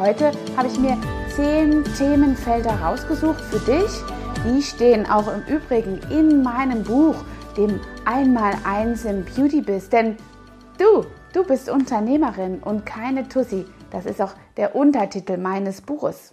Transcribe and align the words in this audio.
Heute 0.00 0.32
habe 0.56 0.66
ich 0.66 0.78
mir 0.78 0.96
zehn 1.36 1.84
Themenfelder 1.98 2.70
rausgesucht 2.80 3.42
für 3.42 3.58
dich. 3.58 3.90
Die 4.46 4.62
stehen 4.62 5.04
auch 5.04 5.28
im 5.28 5.42
Übrigen 5.54 6.00
in 6.10 6.42
meinem 6.42 6.84
Buch, 6.84 7.16
dem 7.54 7.78
Einmaleins 8.06 9.04
im 9.04 9.26
Beauty 9.26 9.60
Biz. 9.60 9.90
Denn 9.90 10.16
du, 10.78 11.04
du 11.34 11.44
bist 11.44 11.68
Unternehmerin 11.68 12.60
und 12.60 12.86
keine 12.86 13.28
Tussi. 13.28 13.66
Das 13.90 14.06
ist 14.06 14.22
auch 14.22 14.32
der 14.56 14.74
Untertitel 14.74 15.36
meines 15.36 15.82
Buches. 15.82 16.32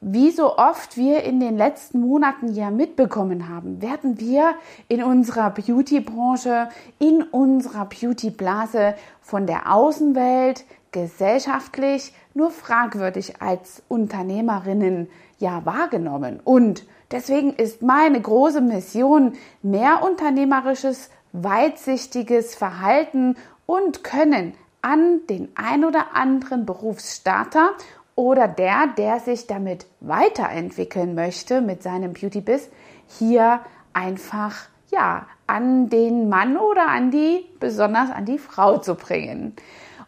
Wie 0.00 0.30
so 0.30 0.56
oft 0.56 0.96
wir 0.96 1.24
in 1.24 1.40
den 1.40 1.58
letzten 1.58 2.00
Monaten 2.00 2.54
ja 2.54 2.70
mitbekommen 2.70 3.50
haben, 3.50 3.82
werden 3.82 4.18
wir 4.18 4.54
in 4.88 5.02
unserer 5.02 5.50
Beauty-Branche, 5.50 6.70
in 6.98 7.22
unserer 7.22 7.84
Beauty-Blase 7.84 8.94
von 9.20 9.46
der 9.46 9.74
Außenwelt 9.74 10.64
gesellschaftlich 10.92 12.12
nur 12.38 12.52
fragwürdig 12.52 13.42
als 13.42 13.82
Unternehmerinnen 13.88 15.10
ja 15.38 15.66
wahrgenommen. 15.66 16.38
Und 16.42 16.86
deswegen 17.10 17.52
ist 17.52 17.82
meine 17.82 18.20
große 18.20 18.60
Mission, 18.60 19.32
mehr 19.60 20.04
unternehmerisches, 20.04 21.10
weitsichtiges 21.32 22.54
Verhalten 22.54 23.36
und 23.66 24.04
Können 24.04 24.54
an 24.82 25.26
den 25.28 25.48
ein 25.56 25.84
oder 25.84 26.14
anderen 26.14 26.64
Berufsstarter 26.64 27.70
oder 28.14 28.46
der, 28.46 28.86
der 28.96 29.18
sich 29.18 29.48
damit 29.48 29.86
weiterentwickeln 29.98 31.16
möchte 31.16 31.60
mit 31.60 31.82
seinem 31.82 32.12
Beauty 32.12 32.40
Biz, 32.40 32.70
hier 33.08 33.60
einfach 33.92 34.68
ja 34.90 35.26
an 35.48 35.88
den 35.88 36.28
Mann 36.28 36.56
oder 36.56 36.88
an 36.88 37.10
die 37.10 37.44
besonders 37.58 38.10
an 38.10 38.26
die 38.26 38.38
Frau 38.38 38.78
zu 38.78 38.94
bringen. 38.94 39.56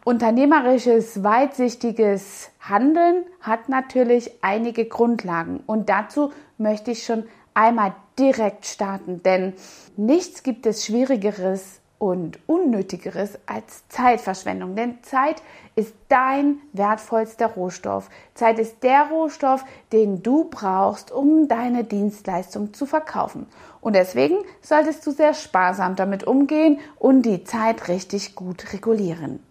Unternehmerisches, 0.03 1.23
weitsichtiges 1.23 2.49
Handeln 2.59 3.23
hat 3.39 3.69
natürlich 3.69 4.31
einige 4.41 4.85
Grundlagen 4.85 5.61
und 5.67 5.89
dazu 5.89 6.31
möchte 6.57 6.89
ich 6.89 7.05
schon 7.05 7.25
einmal 7.53 7.93
direkt 8.17 8.65
starten, 8.65 9.21
denn 9.21 9.53
nichts 9.97 10.41
gibt 10.41 10.65
es 10.65 10.85
Schwierigeres 10.85 11.81
und 11.99 12.39
Unnötigeres 12.47 13.37
als 13.45 13.87
Zeitverschwendung. 13.89 14.75
Denn 14.75 15.03
Zeit 15.03 15.43
ist 15.75 15.93
dein 16.09 16.57
wertvollster 16.73 17.45
Rohstoff. 17.45 18.09
Zeit 18.33 18.57
ist 18.57 18.81
der 18.81 19.03
Rohstoff, 19.11 19.63
den 19.93 20.23
du 20.23 20.45
brauchst, 20.45 21.11
um 21.11 21.47
deine 21.47 21.83
Dienstleistung 21.83 22.73
zu 22.73 22.87
verkaufen. 22.87 23.45
Und 23.81 23.95
deswegen 23.95 24.37
solltest 24.63 25.05
du 25.05 25.11
sehr 25.11 25.35
sparsam 25.35 25.95
damit 25.95 26.23
umgehen 26.23 26.79
und 26.97 27.21
die 27.21 27.43
Zeit 27.43 27.87
richtig 27.87 28.33
gut 28.33 28.73
regulieren. 28.73 29.43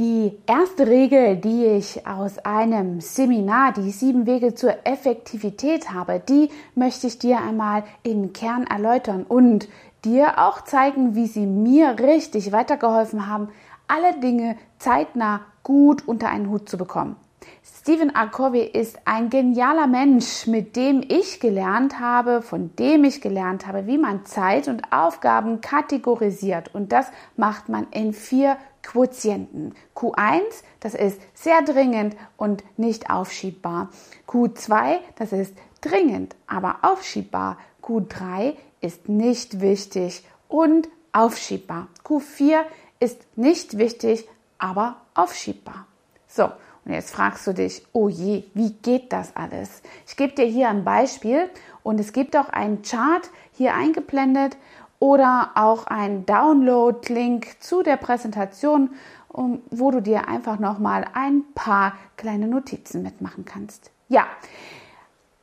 Die 0.00 0.32
erste 0.46 0.86
Regel, 0.86 1.36
die 1.36 1.66
ich 1.66 2.06
aus 2.06 2.38
einem 2.38 3.02
Seminar, 3.02 3.74
die 3.74 3.90
sieben 3.90 4.24
Wege 4.24 4.54
zur 4.54 4.74
Effektivität 4.84 5.92
habe, 5.92 6.22
die 6.26 6.48
möchte 6.74 7.06
ich 7.06 7.18
dir 7.18 7.42
einmal 7.42 7.84
im 8.02 8.32
Kern 8.32 8.66
erläutern 8.66 9.24
und 9.28 9.68
dir 10.06 10.38
auch 10.38 10.64
zeigen, 10.64 11.16
wie 11.16 11.26
sie 11.26 11.44
mir 11.44 11.98
richtig 11.98 12.50
weitergeholfen 12.50 13.26
haben, 13.26 13.50
alle 13.88 14.18
Dinge 14.20 14.56
zeitnah 14.78 15.42
gut 15.64 16.08
unter 16.08 16.30
einen 16.30 16.48
Hut 16.48 16.66
zu 16.66 16.78
bekommen. 16.78 17.16
Stephen 17.62 18.14
R. 18.14 18.28
Covey 18.28 18.62
ist 18.62 18.98
ein 19.04 19.30
genialer 19.30 19.86
Mensch, 19.86 20.46
mit 20.46 20.76
dem 20.76 21.02
ich 21.06 21.40
gelernt 21.40 21.98
habe, 21.98 22.42
von 22.42 22.74
dem 22.76 23.04
ich 23.04 23.20
gelernt 23.20 23.66
habe, 23.66 23.86
wie 23.86 23.98
man 23.98 24.26
Zeit 24.26 24.68
und 24.68 24.92
Aufgaben 24.92 25.60
kategorisiert. 25.60 26.74
Und 26.74 26.92
das 26.92 27.06
macht 27.36 27.68
man 27.68 27.86
in 27.90 28.12
vier 28.12 28.58
Quotienten. 28.82 29.74
Q1, 29.94 30.42
das 30.80 30.94
ist 30.94 31.20
sehr 31.34 31.62
dringend 31.62 32.16
und 32.36 32.64
nicht 32.76 33.10
aufschiebbar. 33.10 33.90
Q2, 34.26 34.98
das 35.16 35.32
ist 35.32 35.56
dringend, 35.80 36.36
aber 36.46 36.78
aufschiebbar. 36.82 37.58
Q3 37.82 38.54
ist 38.80 39.08
nicht 39.08 39.60
wichtig 39.60 40.24
und 40.48 40.88
aufschiebbar. 41.12 41.88
Q4 42.04 42.60
ist 42.98 43.20
nicht 43.36 43.78
wichtig, 43.78 44.28
aber 44.58 44.96
aufschiebbar. 45.14 45.86
So, 46.26 46.50
und 46.90 46.94
jetzt 46.94 47.12
fragst 47.12 47.46
du 47.46 47.52
dich, 47.52 47.86
oh 47.92 48.08
je, 48.08 48.42
wie 48.54 48.72
geht 48.72 49.12
das 49.12 49.36
alles? 49.36 49.80
Ich 50.08 50.16
gebe 50.16 50.32
dir 50.32 50.44
hier 50.44 50.68
ein 50.68 50.82
Beispiel 50.82 51.48
und 51.84 52.00
es 52.00 52.12
gibt 52.12 52.36
auch 52.36 52.48
einen 52.48 52.82
Chart 52.82 53.30
hier 53.52 53.74
eingeblendet 53.74 54.56
oder 54.98 55.52
auch 55.54 55.86
einen 55.86 56.26
Download-Link 56.26 57.62
zu 57.62 57.84
der 57.84 57.96
Präsentation, 57.96 58.90
wo 59.28 59.92
du 59.92 60.02
dir 60.02 60.26
einfach 60.26 60.58
nochmal 60.58 61.06
ein 61.14 61.44
paar 61.54 61.92
kleine 62.16 62.48
Notizen 62.48 63.02
mitmachen 63.02 63.44
kannst. 63.44 63.92
Ja, 64.08 64.26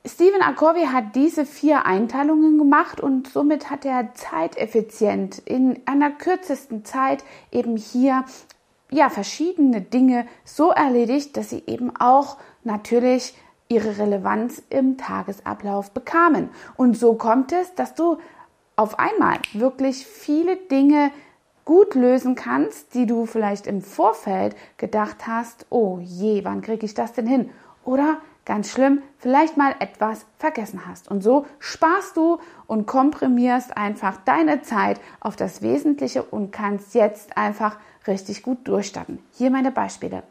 Stephen 0.05 0.41
Akovi 0.41 0.87
hat 0.87 1.15
diese 1.15 1.45
vier 1.45 1.85
Einteilungen 1.85 2.57
gemacht 2.57 2.99
und 2.99 3.29
somit 3.29 3.69
hat 3.69 3.85
er 3.85 4.13
zeiteffizient 4.15 5.39
in 5.39 5.79
einer 5.85 6.11
kürzesten 6.11 6.83
Zeit 6.83 7.23
eben 7.53 7.77
hier 7.77 8.25
ja 8.91 9.09
verschiedene 9.09 9.81
Dinge 9.81 10.27
so 10.45 10.71
erledigt, 10.71 11.37
dass 11.37 11.49
sie 11.49 11.63
eben 11.67 11.95
auch 11.97 12.37
natürlich 12.63 13.35
ihre 13.69 13.97
Relevanz 13.97 14.61
im 14.69 14.97
Tagesablauf 14.97 15.91
bekamen. 15.91 16.49
Und 16.75 16.97
so 16.97 17.15
kommt 17.15 17.51
es, 17.51 17.75
dass 17.75 17.95
du 17.95 18.17
auf 18.75 18.99
einmal 18.99 19.39
wirklich 19.53 20.05
viele 20.05 20.55
Dinge 20.55 21.11
gut 21.65 21.95
lösen 21.95 22.35
kannst, 22.35 22.93
die 22.93 23.05
du 23.05 23.25
vielleicht 23.25 23.67
im 23.67 23.81
Vorfeld 23.81 24.55
gedacht 24.77 25.27
hast, 25.27 25.65
oh 25.69 25.99
je, 26.01 26.45
wann 26.45 26.61
kriege 26.61 26.85
ich 26.85 26.93
das 26.93 27.11
denn 27.11 27.27
hin? 27.27 27.49
Oder 27.83 28.19
ganz 28.47 28.71
schlimm, 28.71 29.03
vielleicht 29.19 29.57
mal 29.57 29.75
etwas 29.79 30.25
vergessen 30.39 30.87
hast. 30.87 31.11
Und 31.11 31.21
so 31.21 31.45
sparst 31.59 32.15
du 32.15 32.39
und 32.65 32.87
komprimierst 32.87 33.75
einfach 33.75 34.17
deine 34.23 34.61
Zeit 34.61 34.99
auf 35.19 35.35
das 35.35 35.61
Wesentliche 35.61 36.23
und 36.23 36.51
kannst 36.51 36.95
jetzt 36.95 37.37
einfach 37.37 37.77
richtig 38.07 38.41
gut 38.41 38.67
durchstarten. 38.67 39.19
Hier 39.33 39.51
meine 39.51 39.71
Beispiele. 39.71 40.23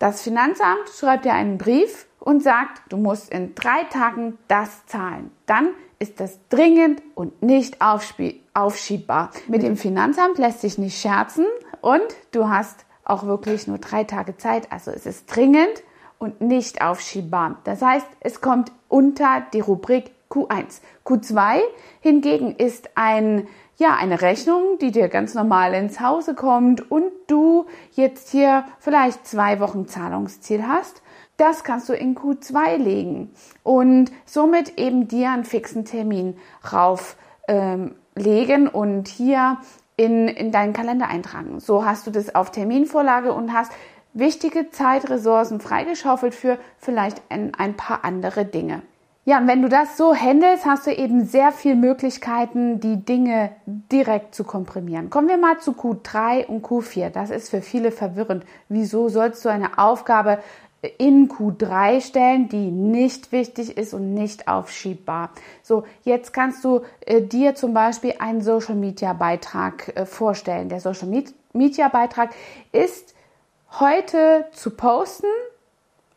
Das 0.00 0.20
Finanzamt 0.20 0.88
schreibt 0.98 1.24
dir 1.24 1.32
einen 1.32 1.58
Brief 1.58 2.06
und 2.18 2.42
sagt, 2.42 2.82
du 2.88 2.96
musst 2.96 3.30
in 3.30 3.54
drei 3.54 3.84
Tagen 3.84 4.36
das 4.48 4.84
zahlen. 4.86 5.30
Dann 5.46 5.68
ist 6.00 6.18
das 6.18 6.40
dringend 6.48 7.00
und 7.14 7.40
nicht 7.40 7.80
aufschiebbar. 7.80 9.30
Mit 9.46 9.62
dem 9.62 9.76
Finanzamt 9.76 10.38
lässt 10.38 10.60
sich 10.60 10.76
nicht 10.76 11.00
scherzen 11.00 11.46
und 11.80 12.02
du 12.32 12.48
hast 12.48 12.84
auch 13.04 13.26
wirklich 13.26 13.68
nur 13.68 13.78
drei 13.78 14.02
Tage 14.02 14.36
Zeit. 14.36 14.72
Also 14.72 14.90
es 14.90 15.06
ist 15.06 15.26
dringend 15.26 15.84
und 16.22 16.40
nicht 16.40 16.80
aufschiebbar. 16.80 17.56
Das 17.64 17.82
heißt, 17.82 18.06
es 18.20 18.40
kommt 18.40 18.70
unter 18.88 19.42
die 19.52 19.60
Rubrik 19.60 20.12
Q1. 20.30 20.80
Q2 21.04 21.58
hingegen 22.00 22.54
ist 22.54 22.90
ein, 22.94 23.48
ja, 23.76 23.96
eine 23.96 24.22
Rechnung, 24.22 24.78
die 24.80 24.92
dir 24.92 25.08
ganz 25.08 25.34
normal 25.34 25.74
ins 25.74 26.00
Hause 26.00 26.36
kommt 26.36 26.90
und 26.92 27.10
du 27.26 27.66
jetzt 27.90 28.30
hier 28.30 28.64
vielleicht 28.78 29.26
zwei 29.26 29.58
Wochen 29.58 29.88
Zahlungsziel 29.88 30.66
hast. 30.66 31.02
Das 31.38 31.64
kannst 31.64 31.88
du 31.88 31.92
in 31.92 32.14
Q2 32.14 32.76
legen 32.76 33.34
und 33.64 34.12
somit 34.24 34.78
eben 34.78 35.08
dir 35.08 35.32
einen 35.32 35.44
fixen 35.44 35.84
Termin 35.84 36.36
rauflegen 36.72 37.96
ähm, 38.66 38.68
und 38.72 39.08
hier 39.08 39.58
in, 39.96 40.28
in 40.28 40.52
deinen 40.52 40.72
Kalender 40.72 41.08
eintragen. 41.08 41.58
So 41.58 41.84
hast 41.84 42.06
du 42.06 42.12
das 42.12 42.34
auf 42.34 42.52
Terminvorlage 42.52 43.32
und 43.32 43.52
hast 43.52 43.72
wichtige 44.14 44.70
Zeitressourcen 44.70 45.60
freigeschaufelt 45.60 46.34
für 46.34 46.58
vielleicht 46.78 47.22
ein, 47.28 47.54
ein 47.54 47.76
paar 47.76 48.04
andere 48.04 48.44
Dinge. 48.44 48.82
Ja, 49.24 49.38
und 49.38 49.46
wenn 49.46 49.62
du 49.62 49.68
das 49.68 49.96
so 49.96 50.16
handelst, 50.16 50.66
hast 50.66 50.86
du 50.86 50.90
eben 50.90 51.24
sehr 51.24 51.52
viele 51.52 51.76
Möglichkeiten, 51.76 52.80
die 52.80 53.04
Dinge 53.04 53.50
direkt 53.66 54.34
zu 54.34 54.42
komprimieren. 54.42 55.10
Kommen 55.10 55.28
wir 55.28 55.38
mal 55.38 55.60
zu 55.60 55.72
Q3 55.72 56.46
und 56.46 56.66
Q4. 56.66 57.10
Das 57.10 57.30
ist 57.30 57.50
für 57.50 57.62
viele 57.62 57.92
verwirrend. 57.92 58.44
Wieso 58.68 59.08
sollst 59.08 59.44
du 59.44 59.48
eine 59.48 59.78
Aufgabe 59.78 60.38
in 60.98 61.28
Q3 61.28 62.00
stellen, 62.00 62.48
die 62.48 62.70
nicht 62.70 63.30
wichtig 63.30 63.76
ist 63.76 63.94
und 63.94 64.14
nicht 64.14 64.48
aufschiebbar. 64.48 65.30
So, 65.62 65.84
jetzt 66.02 66.32
kannst 66.32 66.64
du 66.64 66.80
äh, 67.06 67.22
dir 67.22 67.54
zum 67.54 67.72
Beispiel 67.72 68.14
einen 68.18 68.42
Social 68.42 68.74
Media 68.74 69.12
Beitrag 69.12 69.96
äh, 69.96 70.06
vorstellen. 70.06 70.68
Der 70.68 70.80
Social 70.80 71.08
Media 71.52 71.88
Beitrag 71.88 72.30
ist 72.72 73.14
heute 73.80 74.46
zu 74.52 74.70
posten. 74.70 75.26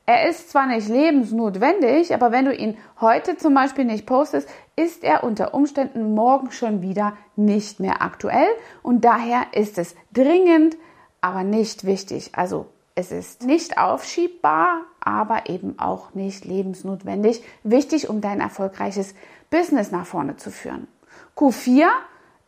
Er 0.05 0.29
ist 0.29 0.51
zwar 0.51 0.67
nicht 0.67 0.87
lebensnotwendig, 0.87 2.13
aber 2.13 2.31
wenn 2.31 2.45
du 2.45 2.53
ihn 2.53 2.77
heute 3.01 3.37
zum 3.37 3.55
Beispiel 3.55 3.85
nicht 3.85 4.05
postest, 4.05 4.47
ist 4.75 5.03
er 5.03 5.23
unter 5.23 5.53
Umständen 5.53 6.13
morgen 6.13 6.51
schon 6.51 6.81
wieder 6.81 7.17
nicht 7.35 7.79
mehr 7.79 8.01
aktuell 8.01 8.49
und 8.83 9.03
daher 9.03 9.47
ist 9.53 9.77
es 9.77 9.95
dringend, 10.13 10.77
aber 11.21 11.43
nicht 11.43 11.85
wichtig. 11.85 12.31
Also 12.33 12.67
es 12.93 13.11
ist 13.11 13.43
nicht 13.43 13.77
aufschiebbar, 13.77 14.81
aber 14.99 15.49
eben 15.49 15.79
auch 15.79 16.13
nicht 16.13 16.45
lebensnotwendig. 16.45 17.43
Wichtig, 17.63 18.09
um 18.09 18.21
dein 18.21 18.41
erfolgreiches 18.41 19.15
Business 19.49 19.91
nach 19.91 20.05
vorne 20.05 20.37
zu 20.37 20.51
führen. 20.51 20.87
Q4 21.35 21.87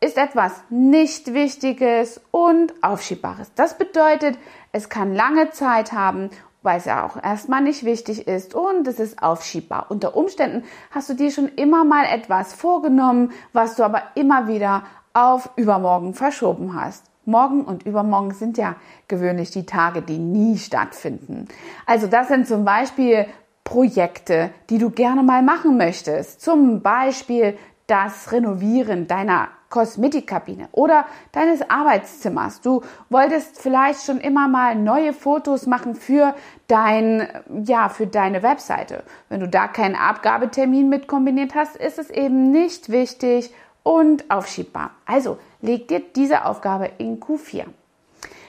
ist 0.00 0.16
etwas 0.16 0.52
nicht 0.70 1.34
Wichtiges 1.34 2.20
und 2.30 2.72
Aufschiebbares. 2.82 3.52
Das 3.54 3.78
bedeutet, 3.78 4.38
es 4.72 4.88
kann 4.88 5.14
lange 5.14 5.50
Zeit 5.50 5.92
haben, 5.92 6.30
weil 6.62 6.78
es 6.78 6.84
ja 6.84 7.04
auch 7.06 7.22
erstmal 7.22 7.62
nicht 7.62 7.84
wichtig 7.84 8.26
ist 8.26 8.54
und 8.54 8.86
es 8.86 9.00
ist 9.00 9.22
aufschiebbar. 9.22 9.86
Unter 9.88 10.16
Umständen 10.16 10.64
hast 10.90 11.08
du 11.08 11.14
dir 11.14 11.30
schon 11.30 11.48
immer 11.48 11.84
mal 11.84 12.04
etwas 12.04 12.52
vorgenommen, 12.52 13.32
was 13.52 13.76
du 13.76 13.84
aber 13.84 14.02
immer 14.14 14.48
wieder 14.48 14.84
auf 15.14 15.50
übermorgen 15.56 16.14
verschoben 16.14 16.80
hast. 16.80 17.04
Morgen 17.24 17.64
und 17.64 17.84
übermorgen 17.84 18.32
sind 18.32 18.56
ja 18.56 18.76
gewöhnlich 19.06 19.50
die 19.50 19.66
Tage, 19.66 20.02
die 20.02 20.18
nie 20.18 20.58
stattfinden. 20.58 21.48
Also 21.86 22.06
das 22.06 22.28
sind 22.28 22.46
zum 22.46 22.64
Beispiel 22.64 23.26
Projekte, 23.64 24.50
die 24.70 24.78
du 24.78 24.90
gerne 24.90 25.22
mal 25.22 25.42
machen 25.42 25.76
möchtest. 25.76 26.40
Zum 26.40 26.80
Beispiel 26.80 27.58
das 27.86 28.32
Renovieren 28.32 29.08
deiner 29.08 29.48
Kosmetikkabine 29.70 30.68
oder 30.72 31.06
deines 31.32 31.68
Arbeitszimmers. 31.68 32.60
Du 32.60 32.82
wolltest 33.10 33.60
vielleicht 33.60 34.04
schon 34.04 34.18
immer 34.18 34.48
mal 34.48 34.74
neue 34.74 35.12
Fotos 35.12 35.66
machen 35.66 35.94
für 35.94 36.34
dein, 36.66 37.28
ja, 37.64 37.88
für 37.88 38.06
deine 38.06 38.42
Webseite. 38.42 39.02
Wenn 39.28 39.40
du 39.40 39.48
da 39.48 39.68
keinen 39.68 39.96
Abgabetermin 39.96 40.88
mit 40.88 41.06
kombiniert 41.06 41.54
hast, 41.54 41.76
ist 41.76 41.98
es 41.98 42.10
eben 42.10 42.50
nicht 42.50 42.90
wichtig 42.90 43.52
und 43.82 44.30
aufschiebbar. 44.30 44.90
Also 45.06 45.38
leg 45.60 45.88
dir 45.88 46.00
diese 46.00 46.44
Aufgabe 46.44 46.90
in 46.98 47.20
Q4. 47.20 47.64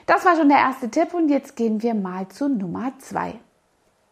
Das 0.05 0.25
war 0.25 0.35
schon 0.35 0.49
der 0.49 0.57
erste 0.57 0.89
Tipp 0.89 1.13
und 1.13 1.29
jetzt 1.29 1.55
gehen 1.55 1.83
wir 1.83 1.93
mal 1.93 2.27
zu 2.29 2.49
Nummer 2.49 2.93
zwei. 2.99 3.35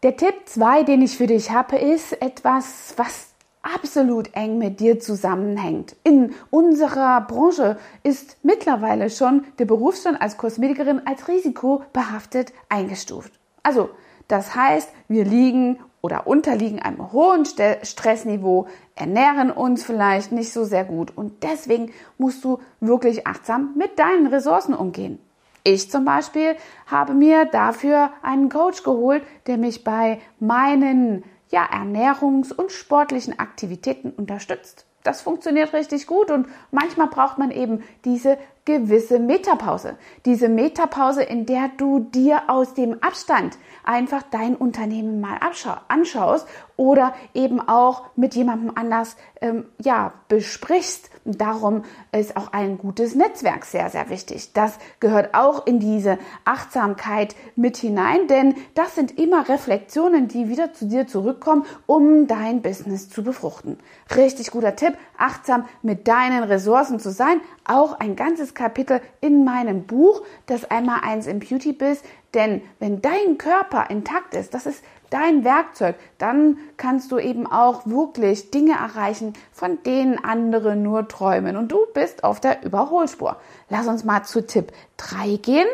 Der 0.04 0.16
Tipp 0.16 0.34
zwei, 0.44 0.84
den 0.84 1.02
ich 1.02 1.16
für 1.16 1.26
dich 1.26 1.50
habe, 1.50 1.76
ist 1.76 2.22
etwas, 2.22 2.94
was 2.96 3.27
absolut 3.74 4.34
eng 4.34 4.58
mit 4.58 4.80
dir 4.80 5.00
zusammenhängt. 5.00 5.96
In 6.04 6.34
unserer 6.50 7.20
Branche 7.22 7.78
ist 8.02 8.38
mittlerweile 8.42 9.10
schon 9.10 9.44
der 9.58 9.64
Berufsstand 9.64 10.20
als 10.20 10.36
Kosmetikerin 10.36 11.02
als 11.06 11.28
risikobehaftet 11.28 12.52
eingestuft. 12.68 13.32
Also, 13.62 13.90
das 14.28 14.54
heißt, 14.54 14.90
wir 15.08 15.24
liegen 15.24 15.78
oder 16.00 16.26
unterliegen 16.26 16.80
einem 16.80 17.12
hohen 17.12 17.44
Stressniveau, 17.44 18.66
ernähren 18.94 19.50
uns 19.50 19.84
vielleicht 19.84 20.32
nicht 20.32 20.52
so 20.52 20.64
sehr 20.64 20.84
gut 20.84 21.16
und 21.16 21.42
deswegen 21.42 21.92
musst 22.18 22.44
du 22.44 22.60
wirklich 22.80 23.26
achtsam 23.26 23.74
mit 23.76 23.98
deinen 23.98 24.26
Ressourcen 24.28 24.74
umgehen. 24.74 25.18
Ich 25.64 25.90
zum 25.90 26.04
Beispiel 26.04 26.56
habe 26.86 27.14
mir 27.14 27.44
dafür 27.44 28.10
einen 28.22 28.48
Coach 28.48 28.84
geholt, 28.84 29.22
der 29.46 29.58
mich 29.58 29.84
bei 29.84 30.20
meinen 30.38 31.24
ja, 31.50 31.68
ernährungs- 31.70 32.52
und 32.52 32.72
sportlichen 32.72 33.38
Aktivitäten 33.38 34.10
unterstützt. 34.10 34.86
Das 35.04 35.22
funktioniert 35.22 35.72
richtig 35.72 36.06
gut 36.06 36.30
und 36.30 36.48
manchmal 36.70 37.06
braucht 37.06 37.38
man 37.38 37.50
eben 37.50 37.82
diese 38.04 38.36
gewisse 38.68 39.18
Metapause. 39.18 39.96
Diese 40.26 40.50
Metapause, 40.50 41.22
in 41.22 41.46
der 41.46 41.70
du 41.78 42.00
dir 42.00 42.42
aus 42.48 42.74
dem 42.74 43.02
Abstand 43.02 43.56
einfach 43.82 44.22
dein 44.30 44.54
Unternehmen 44.54 45.22
mal 45.22 45.40
anschaust 45.88 46.46
oder 46.76 47.14
eben 47.32 47.66
auch 47.66 48.04
mit 48.14 48.34
jemandem 48.34 48.72
anders 48.74 49.16
ähm, 49.40 49.64
ja, 49.82 50.12
besprichst. 50.28 51.08
Darum 51.24 51.82
ist 52.12 52.36
auch 52.36 52.52
ein 52.52 52.76
gutes 52.76 53.14
Netzwerk 53.14 53.64
sehr, 53.64 53.88
sehr 53.88 54.10
wichtig. 54.10 54.52
Das 54.52 54.78
gehört 55.00 55.34
auch 55.34 55.66
in 55.66 55.80
diese 55.80 56.18
Achtsamkeit 56.44 57.34
mit 57.56 57.78
hinein, 57.78 58.28
denn 58.28 58.54
das 58.74 58.94
sind 58.94 59.18
immer 59.18 59.48
Reflexionen, 59.48 60.28
die 60.28 60.48
wieder 60.48 60.74
zu 60.74 60.86
dir 60.86 61.06
zurückkommen, 61.06 61.64
um 61.86 62.26
dein 62.26 62.60
Business 62.60 63.08
zu 63.08 63.24
befruchten. 63.24 63.78
Richtig 64.14 64.50
guter 64.50 64.76
Tipp, 64.76 64.94
achtsam 65.16 65.64
mit 65.82 66.06
deinen 66.06 66.44
Ressourcen 66.44 67.00
zu 67.00 67.10
sein. 67.10 67.40
Auch 67.68 68.00
ein 68.00 68.16
ganzes 68.16 68.54
Kapitel 68.54 69.00
in 69.20 69.44
meinem 69.44 69.84
Buch, 69.84 70.22
das 70.46 70.70
einmal 70.70 71.00
eins 71.02 71.26
im 71.26 71.38
Beauty 71.38 71.72
Biz. 71.72 72.02
Denn 72.34 72.62
wenn 72.78 73.00
dein 73.00 73.38
Körper 73.38 73.90
intakt 73.90 74.34
ist, 74.34 74.54
das 74.54 74.66
ist 74.66 74.82
dein 75.10 75.44
Werkzeug, 75.44 75.96
dann 76.18 76.58
kannst 76.76 77.12
du 77.12 77.18
eben 77.18 77.46
auch 77.46 77.86
wirklich 77.86 78.50
Dinge 78.50 78.72
erreichen, 78.72 79.34
von 79.52 79.82
denen 79.82 80.22
andere 80.22 80.76
nur 80.76 81.08
träumen. 81.08 81.56
Und 81.56 81.72
du 81.72 81.78
bist 81.94 82.24
auf 82.24 82.40
der 82.40 82.64
Überholspur. 82.64 83.36
Lass 83.68 83.86
uns 83.86 84.04
mal 84.04 84.24
zu 84.24 84.46
Tipp 84.46 84.72
3 84.96 85.36
gehen. 85.36 85.68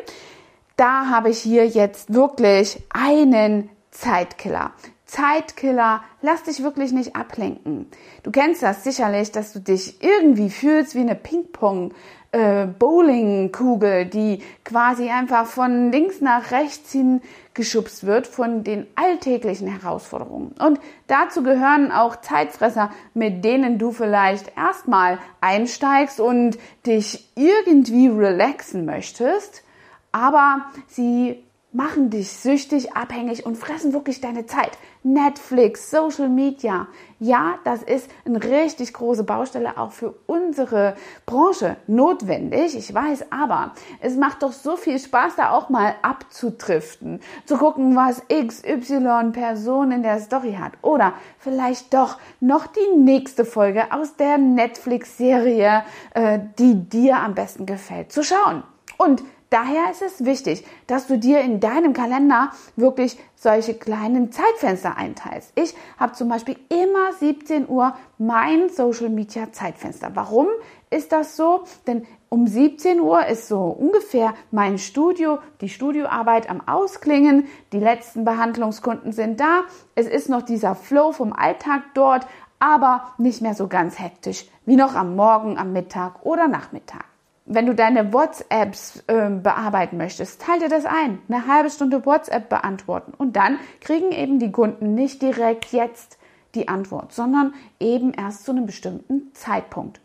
Da 0.77 1.09
habe 1.09 1.31
ich 1.31 1.39
hier 1.39 1.67
jetzt 1.67 2.13
wirklich 2.13 2.83
einen 2.91 3.71
Zeitkiller. 3.91 4.73
Zeitkiller, 5.07 6.03
lass 6.23 6.45
dich 6.45 6.63
wirklich 6.63 6.93
nicht 6.93 7.15
ablenken. 7.15 7.87
Du 8.23 8.31
kennst 8.31 8.63
das 8.63 8.85
sicherlich, 8.85 9.33
dass 9.33 9.53
du 9.53 9.61
dich 9.61 10.03
irgendwie 10.03 10.51
fühlst 10.51 10.95
wie 10.95 11.01
eine 11.01 11.15
Ping-Pong 11.15 11.93
äh, 12.35 12.67
Bowlingkugel, 12.67 14.07
die 14.07 14.43
quasi 14.65 15.09
einfach 15.09 15.47
von 15.47 15.93
links 15.93 16.21
nach 16.21 16.51
rechts 16.51 16.91
hin 16.91 17.21
geschubst 17.55 18.05
wird 18.07 18.27
von 18.27 18.65
den 18.65 18.89
alltäglichen 18.97 19.69
Herausforderungen. 19.69 20.53
Und 20.59 20.81
dazu 21.07 21.45
gehören 21.45 21.93
auch 21.93 22.21
Zeitfresser, 22.21 22.91
mit 23.15 23.45
denen 23.45 23.79
du 23.79 23.93
vielleicht 23.93 24.57
erstmal 24.57 25.21
einsteigst 25.41 26.19
und 26.19 26.59
dich 26.87 27.31
irgendwie 27.37 28.09
relaxen 28.09 28.85
möchtest, 28.85 29.63
aber 30.11 30.67
sie 30.89 31.44
machen 31.75 32.09
dich 32.09 32.31
süchtig, 32.31 32.97
abhängig 32.97 33.45
und 33.45 33.57
fressen 33.57 33.93
wirklich 33.93 34.21
deine 34.21 34.47
Zeit. 34.47 34.79
Netflix, 35.03 35.91
Social 35.91 36.29
Media. 36.29 36.87
Ja, 37.19 37.59
das 37.65 37.83
ist 37.83 38.09
eine 38.25 38.43
richtig 38.43 38.95
große 38.95 39.25
Baustelle 39.25 39.77
auch 39.77 39.91
für 39.91 40.15
unsere 40.27 40.95
Branche 41.27 41.77
notwendig. 41.89 42.77
Ich 42.77 42.95
weiß, 42.95 43.33
aber 43.33 43.73
es 44.01 44.17
macht 44.17 44.45
doch 44.45 44.53
so 44.53 44.77
viel 44.77 44.99
Spaß, 44.99 45.35
da 45.37 45.51
auch 45.51 45.69
mal 45.69 45.97
abzutriften, 46.03 47.21
zu 47.45 47.57
gucken, 47.57 47.97
was 47.97 48.23
XY 48.29 49.33
Person 49.33 49.91
in 49.91 50.03
der 50.05 50.21
Story 50.21 50.57
hat. 50.59 50.73
Oder 50.81 51.15
vielleicht 51.39 51.93
doch 51.93 52.19
noch 52.39 52.69
die 52.69 52.97
nächste 52.97 53.45
Folge 53.45 53.93
aus 53.93 54.15
der 54.15 54.39
Netflix-Serie, 54.39 55.83
äh, 56.15 56.39
die 56.59 56.89
dir 56.89 57.17
am 57.17 57.35
besten 57.35 57.67
gefällt, 57.67 58.13
zu 58.13 58.23
schauen. 58.23 58.63
Und 58.97 59.25
Daher 59.51 59.91
ist 59.91 60.03
es 60.03 60.25
wichtig, 60.25 60.67
dass 60.87 61.07
du 61.07 61.19
dir 61.19 61.41
in 61.41 61.61
deinem 61.61 61.93
Kalender 61.93 62.51
wirklich 62.77 63.19
solche 63.37 63.75
kleinen 63.75 64.33
Zeitfenster 64.33 64.97
einteilst. 64.97 65.53
Ich 65.55 65.75
habe 65.99 66.13
zum 66.13 66.29
Beispiel 66.29 66.57
immer 66.71 67.13
17 67.13 67.69
Uhr 67.69 67.95
mein 68.19 68.69
Social 68.71 69.11
Media 69.11 69.53
Zeitfenster. 69.53 70.11
Warum 70.15 70.49
ist 70.91 71.13
das 71.13 71.37
so? 71.37 71.65
Denn 71.87 72.07
um 72.29 72.49
17 72.49 73.01
Uhr 73.01 73.27
ist 73.27 73.47
so 73.47 73.61
ungefähr 73.61 74.35
mein 74.51 74.79
Studio, 74.79 75.39
die 75.61 75.69
Studioarbeit 75.69 76.51
am 76.51 76.67
Ausklingen. 76.67 77.47
Die 77.73 77.79
letzten 77.79 78.25
Behandlungskunden 78.25 79.13
sind 79.13 79.39
da. 79.39 79.63
Es 79.95 80.07
ist 80.07 80.29
noch 80.29 80.43
dieser 80.43 80.75
Flow 80.75 81.13
vom 81.13 81.33
Alltag 81.33 81.83
dort, 81.95 82.27
aber 82.59 83.13
nicht 83.19 83.41
mehr 83.41 83.55
so 83.55 83.69
ganz 83.69 83.99
hektisch 84.01 84.47
wie 84.67 84.77
noch 84.77 84.95
am 84.95 85.15
Morgen, 85.15 85.59
am 85.59 85.73
Mittag 85.73 86.25
oder 86.25 86.49
Nachmittag 86.49 87.05
wenn 87.47 87.67
du 87.67 87.75
deine 87.75 88.13
WhatsApps 88.13 89.05
äh, 89.07 89.29
bearbeiten 89.29 89.97
möchtest, 89.97 90.41
teile 90.41 90.61
dir 90.61 90.69
das 90.69 90.87
ein. 90.87 91.19
Eine 91.29 91.47
halbe 91.47 91.71
Stunde 91.71 92.07
WhatsApp 92.07 92.49
beantworten. 92.49 93.13
Und 93.17 93.37
dann 93.37 93.59
kriegen 93.81 94.13
eben 94.13 94.39
die 94.39 94.51
Kunden 94.51 94.95
nicht 94.95 95.21
direkt 95.21 95.73
jetzt 95.73 96.19
die 96.55 96.69
Antwort, 96.69 97.13
sondern 97.13 97.53
eben 97.81 98.13
erst 98.13 98.45
zu 98.45 98.53
einem 98.53 98.67
bestimmten 98.67 99.33
Zeitpunkt. 99.35 100.01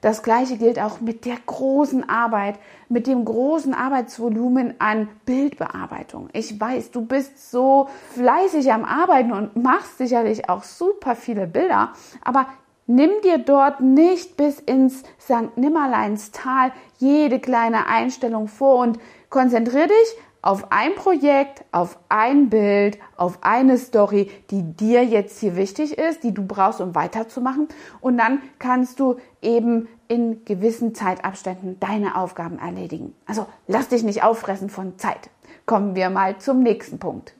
Das 0.00 0.22
gleiche 0.22 0.58
gilt 0.58 0.78
auch 0.78 1.00
mit 1.00 1.24
der 1.24 1.36
großen 1.46 2.08
Arbeit, 2.08 2.58
mit 2.88 3.06
dem 3.06 3.24
großen 3.24 3.74
Arbeitsvolumen 3.74 4.74
an 4.78 5.08
Bildbearbeitung. 5.24 6.28
Ich 6.32 6.60
weiß, 6.60 6.90
du 6.92 7.00
bist 7.00 7.50
so 7.50 7.88
fleißig 8.14 8.72
am 8.72 8.84
Arbeiten 8.84 9.32
und 9.32 9.56
machst 9.56 9.98
sicherlich 9.98 10.48
auch 10.48 10.62
super 10.62 11.16
viele 11.16 11.46
Bilder, 11.46 11.92
aber 12.22 12.46
Nimm 12.86 13.10
dir 13.24 13.38
dort 13.38 13.80
nicht 13.80 14.36
bis 14.36 14.60
ins 14.60 15.02
St. 15.20 15.56
Nimmerleinstal 15.56 16.72
jede 16.98 17.40
kleine 17.40 17.86
Einstellung 17.86 18.46
vor 18.46 18.78
und 18.78 18.98
konzentriere 19.28 19.88
dich 19.88 20.16
auf 20.40 20.70
ein 20.70 20.94
Projekt, 20.94 21.64
auf 21.72 21.98
ein 22.08 22.48
Bild, 22.48 22.98
auf 23.16 23.38
eine 23.40 23.78
Story, 23.78 24.30
die 24.50 24.62
dir 24.62 25.04
jetzt 25.04 25.40
hier 25.40 25.56
wichtig 25.56 25.98
ist, 25.98 26.22
die 26.22 26.32
du 26.32 26.46
brauchst, 26.46 26.80
um 26.80 26.94
weiterzumachen. 26.94 27.66
Und 28.00 28.18
dann 28.18 28.40
kannst 28.60 29.00
du 29.00 29.16
eben 29.42 29.88
in 30.06 30.44
gewissen 30.44 30.94
Zeitabständen 30.94 31.80
deine 31.80 32.16
Aufgaben 32.16 32.60
erledigen. 32.60 33.16
Also 33.26 33.46
lass 33.66 33.88
dich 33.88 34.04
nicht 34.04 34.22
auffressen 34.22 34.70
von 34.70 34.96
Zeit. 34.98 35.30
Kommen 35.66 35.96
wir 35.96 36.10
mal 36.10 36.38
zum 36.38 36.62
nächsten 36.62 37.00
Punkt. 37.00 37.35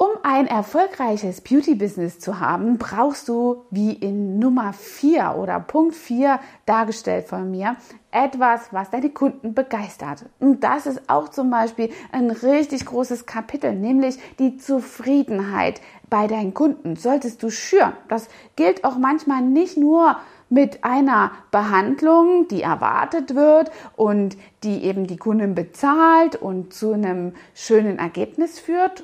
Um 0.00 0.10
ein 0.22 0.46
erfolgreiches 0.46 1.40
Beauty-Business 1.40 2.20
zu 2.20 2.38
haben, 2.38 2.78
brauchst 2.78 3.28
du, 3.28 3.64
wie 3.72 3.92
in 3.92 4.38
Nummer 4.38 4.72
4 4.72 5.34
oder 5.36 5.58
Punkt 5.58 5.96
4 5.96 6.38
dargestellt 6.66 7.26
von 7.26 7.50
mir, 7.50 7.74
etwas, 8.12 8.72
was 8.72 8.90
deine 8.90 9.10
Kunden 9.10 9.54
begeistert. 9.54 10.26
Und 10.38 10.62
das 10.62 10.86
ist 10.86 11.10
auch 11.10 11.30
zum 11.30 11.50
Beispiel 11.50 11.90
ein 12.12 12.30
richtig 12.30 12.86
großes 12.86 13.26
Kapitel, 13.26 13.74
nämlich 13.74 14.18
die 14.38 14.56
Zufriedenheit 14.56 15.80
bei 16.08 16.28
deinen 16.28 16.54
Kunden. 16.54 16.94
Solltest 16.94 17.42
du 17.42 17.50
schüren. 17.50 17.94
Das 18.06 18.28
gilt 18.54 18.84
auch 18.84 18.98
manchmal 18.98 19.42
nicht 19.42 19.76
nur 19.76 20.16
mit 20.48 20.84
einer 20.84 21.32
Behandlung, 21.50 22.46
die 22.46 22.62
erwartet 22.62 23.34
wird 23.34 23.72
und 23.96 24.36
die 24.62 24.84
eben 24.84 25.08
die 25.08 25.16
Kundin 25.16 25.56
bezahlt 25.56 26.36
und 26.36 26.72
zu 26.72 26.92
einem 26.92 27.32
schönen 27.52 27.98
Ergebnis 27.98 28.60
führt, 28.60 29.02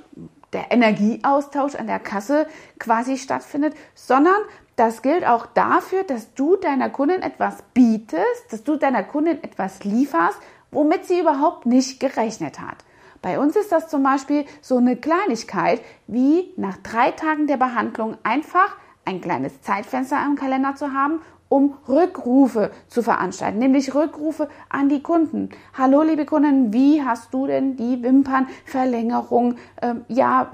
der 0.54 0.72
Energieaustausch 0.72 1.74
an 1.74 1.86
der 1.86 1.98
Kasse 1.98 2.46
quasi 2.78 3.18
stattfindet, 3.18 3.74
sondern 3.94 4.40
das 4.76 5.02
gilt 5.02 5.26
auch 5.26 5.46
dafür, 5.46 6.02
dass 6.04 6.34
du 6.34 6.56
deiner 6.56 6.90
Kundin 6.90 7.22
etwas 7.22 7.62
bietest, 7.74 8.50
dass 8.50 8.64
du 8.64 8.76
deiner 8.76 9.02
Kundin 9.02 9.42
etwas 9.42 9.84
lieferst, 9.84 10.38
womit 10.70 11.04
sie 11.04 11.20
überhaupt 11.20 11.66
nicht 11.66 12.00
gerechnet 12.00 12.60
hat. 12.60 12.78
Bei 13.22 13.38
uns 13.38 13.56
ist 13.56 13.72
das 13.72 13.88
zum 13.88 14.02
Beispiel 14.02 14.44
so 14.60 14.76
eine 14.76 14.96
Kleinigkeit, 14.96 15.80
wie 16.06 16.52
nach 16.56 16.76
drei 16.78 17.10
Tagen 17.12 17.46
der 17.46 17.56
Behandlung 17.56 18.16
einfach 18.22 18.76
ein 19.04 19.20
kleines 19.20 19.62
Zeitfenster 19.62 20.22
im 20.26 20.34
Kalender 20.34 20.74
zu 20.74 20.92
haben, 20.92 21.20
um 21.48 21.74
Rückrufe 21.88 22.70
zu 22.88 23.02
veranstalten, 23.02 23.58
nämlich 23.58 23.94
Rückrufe 23.94 24.48
an 24.68 24.88
die 24.88 25.02
Kunden. 25.02 25.50
Hallo 25.76 26.02
liebe 26.02 26.26
Kunden, 26.26 26.72
wie 26.72 27.02
hast 27.02 27.32
du 27.32 27.46
denn 27.46 27.76
die 27.76 28.02
Wimpernverlängerung? 28.02 29.56
Ähm, 29.82 30.04
ja, 30.08 30.52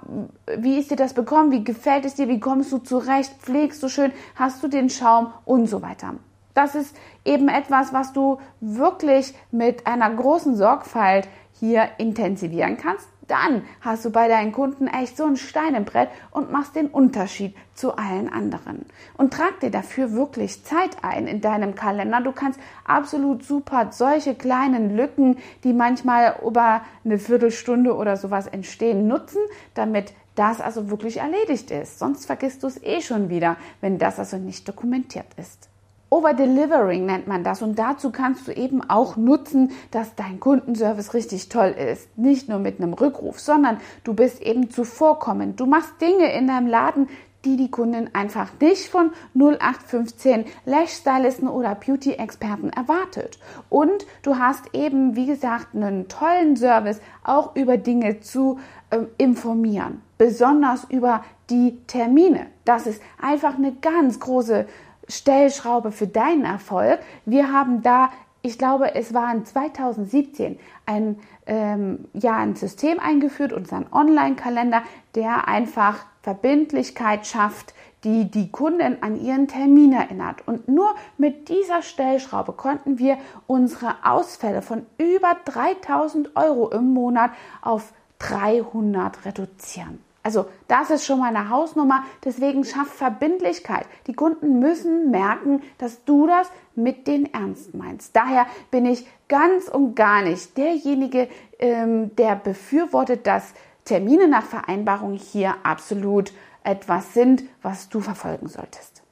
wie 0.59 0.79
ist 0.79 0.91
dir 0.91 0.97
das 0.97 1.15
bekommen? 1.15 1.53
Wie 1.53 1.65
gefällt 1.65 2.05
es 2.05 2.15
dir? 2.15 2.29
Wie 2.29 2.41
kommst 2.41 2.73
du 2.73 2.79
zurecht? 2.79 3.33
Pflegst 3.41 3.83
du 3.83 3.89
schön? 3.89 4.13
Hast 4.35 4.63
du 4.63 4.69
den 4.69 4.91
Schaum? 4.91 5.33
Und 5.45 5.67
so 5.67 5.83
weiter. 5.83 6.15
Das 6.55 6.75
ist 6.75 6.97
eben 7.25 7.49
etwas, 7.49 7.93
was 7.93 8.13
du 8.13 8.39
wirklich 8.61 9.35
mit 9.51 9.87
einer 9.87 10.11
großen 10.11 10.57
Sorgfalt 10.57 11.29
hier 11.53 11.89
intensivieren 11.99 12.77
kannst, 12.77 13.09
dann 13.31 13.63
hast 13.81 14.05
du 14.05 14.11
bei 14.11 14.29
deinen 14.29 14.53
Kunden 14.53 14.87
echt 14.87 15.17
so 15.17 15.25
ein 15.25 15.37
Stein 15.37 15.75
im 15.75 15.85
Brett 15.85 16.11
und 16.31 16.51
machst 16.51 16.77
den 16.77 16.89
Unterschied 16.89 17.55
zu 17.75 17.97
allen 17.97 18.31
anderen. 18.31 18.85
Und 19.17 19.33
trag 19.33 19.61
dir 19.61 19.71
dafür 19.71 20.13
wirklich 20.13 20.65
Zeit 20.65 20.99
ein 21.03 21.27
in 21.27 21.41
deinem 21.41 21.75
Kalender. 21.75 22.21
Du 22.21 22.33
kannst 22.33 22.61
absolut 22.85 23.45
super 23.45 23.89
solche 23.93 24.35
kleinen 24.35 24.97
Lücken, 24.97 25.39
die 25.65 25.73
manchmal 25.73 26.37
über 26.45 26.83
eine 27.05 27.19
Viertelstunde 27.19 27.95
oder 27.97 28.17
sowas 28.17 28.47
entstehen, 28.47 29.07
nutzen, 29.07 29.41
damit 29.75 30.13
das 30.35 30.61
also 30.61 30.91
wirklich 30.91 31.19
erledigt 31.19 31.71
ist. 31.71 31.99
Sonst 31.99 32.27
vergisst 32.27 32.63
du 32.63 32.67
es 32.67 32.83
eh 32.83 33.01
schon 33.01 33.31
wieder, 33.31 33.57
wenn 33.81 33.99
das 33.99 34.19
also 34.19 34.37
nicht 34.37 34.69
dokumentiert 34.69 35.27
ist. 35.37 35.70
Overdelivering 36.11 37.07
nennt 37.07 37.29
man 37.29 37.45
das 37.45 37.63
und 37.63 37.79
dazu 37.79 38.11
kannst 38.11 38.49
du 38.49 38.53
eben 38.53 38.83
auch 38.91 39.17
nutzen, 39.17 39.71
dass 39.93 40.17
dein 40.17 40.41
Kundenservice 40.41 41.15
richtig 41.15 41.49
toll 41.49 41.69
ist. 41.69 42.19
Nicht 42.19 42.49
nur 42.49 42.59
mit 42.59 42.81
einem 42.81 42.95
Rückruf, 42.95 43.39
sondern 43.39 43.79
du 44.03 44.15
bist 44.15 44.43
eben 44.43 44.71
zuvorkommend. 44.71 45.61
Du 45.61 45.67
machst 45.67 46.01
Dinge 46.01 46.33
in 46.33 46.49
deinem 46.49 46.67
Laden, 46.67 47.09
die 47.45 47.57
die 47.57 47.71
Kundin 47.71 48.11
einfach 48.13 48.51
nicht 48.61 48.89
von 48.89 49.13
0815 49.35 50.45
Lash 50.67 50.91
Stylisten 50.91 51.49
oder 51.49 51.75
Beauty 51.75 52.13
Experten 52.15 52.71
erwartet. 52.71 53.39
Und 53.69 54.05
du 54.23 54.37
hast 54.37 54.75
eben, 54.75 55.17
wie 55.17 55.27
gesagt, 55.27 55.75
einen 55.75 56.09
tollen 56.09 56.57
Service 56.57 57.01
auch 57.25 57.55
über 57.57 57.77
Dinge 57.77 58.21
zu 58.21 58.59
äh, 58.91 58.99
informieren. 59.17 60.03
Besonders 60.19 60.85
über 60.91 61.25
die 61.49 61.79
Termine. 61.87 62.47
Das 62.65 62.87
ist 62.87 63.01
einfach 63.21 63.57
eine 63.57 63.73
ganz 63.73 64.21
große 64.21 64.67
Stellschraube 65.11 65.93
für 65.93 66.07
deinen 66.07 66.45
Erfolg. 66.45 67.01
Wir 67.25 67.53
haben 67.53 67.83
da, 67.83 68.11
ich 68.43 68.59
glaube, 68.59 68.95
es 68.95 69.13
war 69.13 69.33
in 69.35 69.45
2017 69.45 70.59
ein, 70.87 71.19
ähm, 71.47 72.07
ja, 72.15 72.37
ein 72.37 72.57
System 72.57 72.99
eingeführt, 73.01 73.53
unseren 73.53 73.87
Online-Kalender, 73.93 74.83
der 75.15 75.49
einfach 75.49 76.07
Verbindlichkeit 76.23 77.27
schafft, 77.27 77.75
die 78.05 78.31
die 78.31 78.51
Kunden 78.51 79.03
an 79.03 79.21
ihren 79.21 79.47
Termin 79.47 79.93
erinnert. 79.93 80.47
Und 80.47 80.69
nur 80.69 80.95
mit 81.19 81.49
dieser 81.49 81.83
Stellschraube 81.83 82.53
konnten 82.53 82.99
wir 82.99 83.19
unsere 83.47 83.97
Ausfälle 84.05 84.63
von 84.63 84.87
über 84.97 85.37
3000 85.45 86.37
Euro 86.37 86.71
im 86.71 86.95
Monat 86.95 87.31
auf 87.61 87.93
300 88.21 89.25
reduzieren. 89.27 89.99
Also 90.23 90.47
das 90.69 90.91
ist 90.91 91.07
schon 91.07 91.19
mal 91.19 91.35
eine 91.35 91.49
Hausnummer. 91.49 92.05
Deswegen 92.25 92.65
schaff 92.65 92.89
Verbindlichkeit. 92.89 93.87
Die 94.07 94.15
Kunden 94.15 94.59
müssen 94.59 95.11
merken, 95.11 95.63
dass 95.79 96.05
du 96.05 96.27
das 96.27 96.51
mit 96.75 97.07
denen 97.07 97.33
ernst 97.33 97.75
meinst. 97.75 98.15
Daher 98.15 98.47
bin 98.71 98.87
ich 98.87 99.07
ganz 99.29 99.69
und 99.69 99.95
gar 99.95 100.23
nicht 100.23 100.57
derjenige, 100.57 101.29
ähm, 101.59 102.15
der 102.17 102.37
befürwortet, 102.37 103.27
dass 103.27 103.55
Termine 103.85 104.29
nach 104.29 104.45
Vereinbarung 104.45 105.15
hier 105.15 105.55
absolut 105.63 106.33
etwas 106.65 107.15
sind, 107.15 107.43
was 107.63 107.89
du 107.89 108.01
verfolgen 108.01 108.49
solltest. 108.49 109.03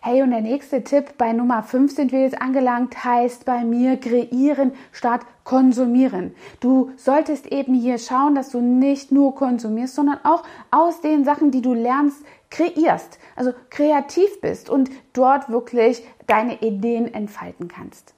Hey, 0.00 0.22
und 0.22 0.30
der 0.30 0.40
nächste 0.42 0.84
Tipp 0.84 1.18
bei 1.18 1.32
Nummer 1.32 1.64
5 1.64 1.92
sind 1.92 2.12
wir 2.12 2.20
jetzt 2.20 2.40
angelangt, 2.40 3.04
heißt 3.04 3.44
bei 3.44 3.64
mir 3.64 3.96
kreieren 3.96 4.72
statt 4.92 5.22
konsumieren. 5.48 6.34
Du 6.60 6.90
solltest 6.96 7.46
eben 7.46 7.72
hier 7.72 7.96
schauen, 7.96 8.34
dass 8.34 8.50
du 8.50 8.60
nicht 8.60 9.12
nur 9.12 9.34
konsumierst, 9.34 9.94
sondern 9.94 10.18
auch 10.22 10.42
aus 10.70 11.00
den 11.00 11.24
Sachen, 11.24 11.50
die 11.50 11.62
du 11.62 11.72
lernst, 11.72 12.22
kreierst. 12.50 13.18
Also 13.34 13.52
kreativ 13.70 14.42
bist 14.42 14.68
und 14.68 14.90
dort 15.14 15.48
wirklich 15.48 16.06
deine 16.26 16.60
Ideen 16.60 17.14
entfalten 17.14 17.66
kannst. 17.68 18.12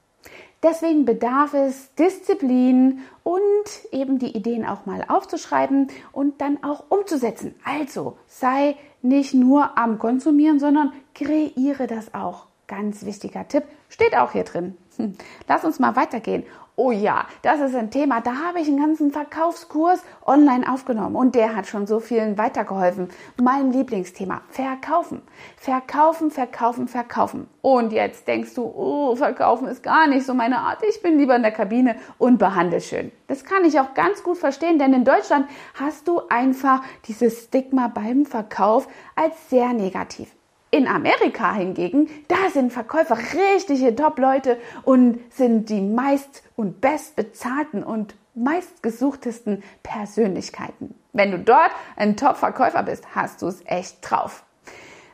Deswegen 0.65 1.05
bedarf 1.05 1.55
es 1.55 1.95
Disziplin 1.95 2.99
und 3.23 3.39
eben 3.93 4.19
die 4.19 4.37
Ideen 4.37 4.67
auch 4.67 4.85
mal 4.85 5.05
aufzuschreiben 5.07 5.87
und 6.11 6.41
dann 6.41 6.65
auch 6.65 6.83
umzusetzen. 6.89 7.55
Also 7.65 8.19
sei 8.27 8.75
nicht 9.03 9.35
nur 9.35 9.79
am 9.79 10.01
Konsumieren, 10.01 10.59
sondern 10.59 10.93
kreiere 11.15 11.87
das 11.87 12.13
auch. 12.13 12.47
Ganz 12.67 13.05
wichtiger 13.05 13.47
Tipp, 13.47 13.65
steht 13.89 14.17
auch 14.17 14.33
hier 14.33 14.45
drin. 14.45 14.77
Hm. 14.97 15.15
Lass 15.49 15.65
uns 15.65 15.79
mal 15.79 15.95
weitergehen. 15.95 16.45
Oh 16.83 16.93
ja, 16.93 17.27
das 17.43 17.61
ist 17.61 17.75
ein 17.75 17.91
Thema. 17.91 18.23
Da 18.23 18.37
habe 18.37 18.59
ich 18.59 18.67
einen 18.67 18.81
ganzen 18.81 19.13
Verkaufskurs 19.13 20.03
online 20.25 20.67
aufgenommen 20.73 21.15
und 21.15 21.35
der 21.35 21.55
hat 21.55 21.67
schon 21.67 21.87
so 21.87 22.01
vielen 22.01 22.39
weitergeholfen. 22.39 23.11
Mein 23.37 23.71
Lieblingsthema, 23.71 24.41
verkaufen. 24.49 25.21
Verkaufen, 25.59 26.31
verkaufen, 26.31 26.89
verkaufen. 26.89 27.49
Und 27.61 27.93
jetzt 27.93 28.27
denkst 28.27 28.55
du, 28.55 28.63
oh, 28.63 29.15
verkaufen 29.15 29.69
ist 29.69 29.83
gar 29.83 30.07
nicht 30.07 30.25
so 30.25 30.33
meine 30.33 30.57
Art. 30.57 30.79
Ich 30.89 31.03
bin 31.03 31.19
lieber 31.19 31.37
in 31.37 31.43
der 31.43 31.53
Kabine 31.53 31.97
und 32.17 32.39
behandle 32.39 32.81
schön. 32.81 33.13
Das 33.27 33.45
kann 33.45 33.67
ich 33.67 33.79
auch 33.79 33.93
ganz 33.93 34.23
gut 34.23 34.39
verstehen, 34.39 34.79
denn 34.79 34.95
in 34.95 35.05
Deutschland 35.05 35.51
hast 35.75 36.09
du 36.09 36.23
einfach 36.31 36.83
dieses 37.07 37.45
Stigma 37.45 37.89
beim 37.89 38.25
Verkauf 38.25 38.89
als 39.17 39.51
sehr 39.51 39.75
negativ. 39.75 40.35
In 40.73 40.87
Amerika 40.87 41.53
hingegen, 41.53 42.09
da 42.29 42.49
sind 42.53 42.73
Verkäufer 42.73 43.19
richtige 43.55 43.97
Top-Leute 43.97 44.57
und 44.85 45.19
sind 45.33 45.69
die 45.69 45.81
meist 45.81 46.45
und 46.55 46.81
bestbezahlten 46.81 47.83
und 47.83 48.15
meistgesuchtesten 48.35 49.65
Persönlichkeiten. 49.83 50.95
Wenn 51.13 51.33
du 51.33 51.41
dort 51.41 51.73
ein 51.97 52.17
Top-Verkäufer 52.17 52.85
bist, 52.85 53.05
hast 53.17 53.43
du 53.43 53.49
es 53.49 53.63
echt 53.67 53.99
drauf. 54.03 54.45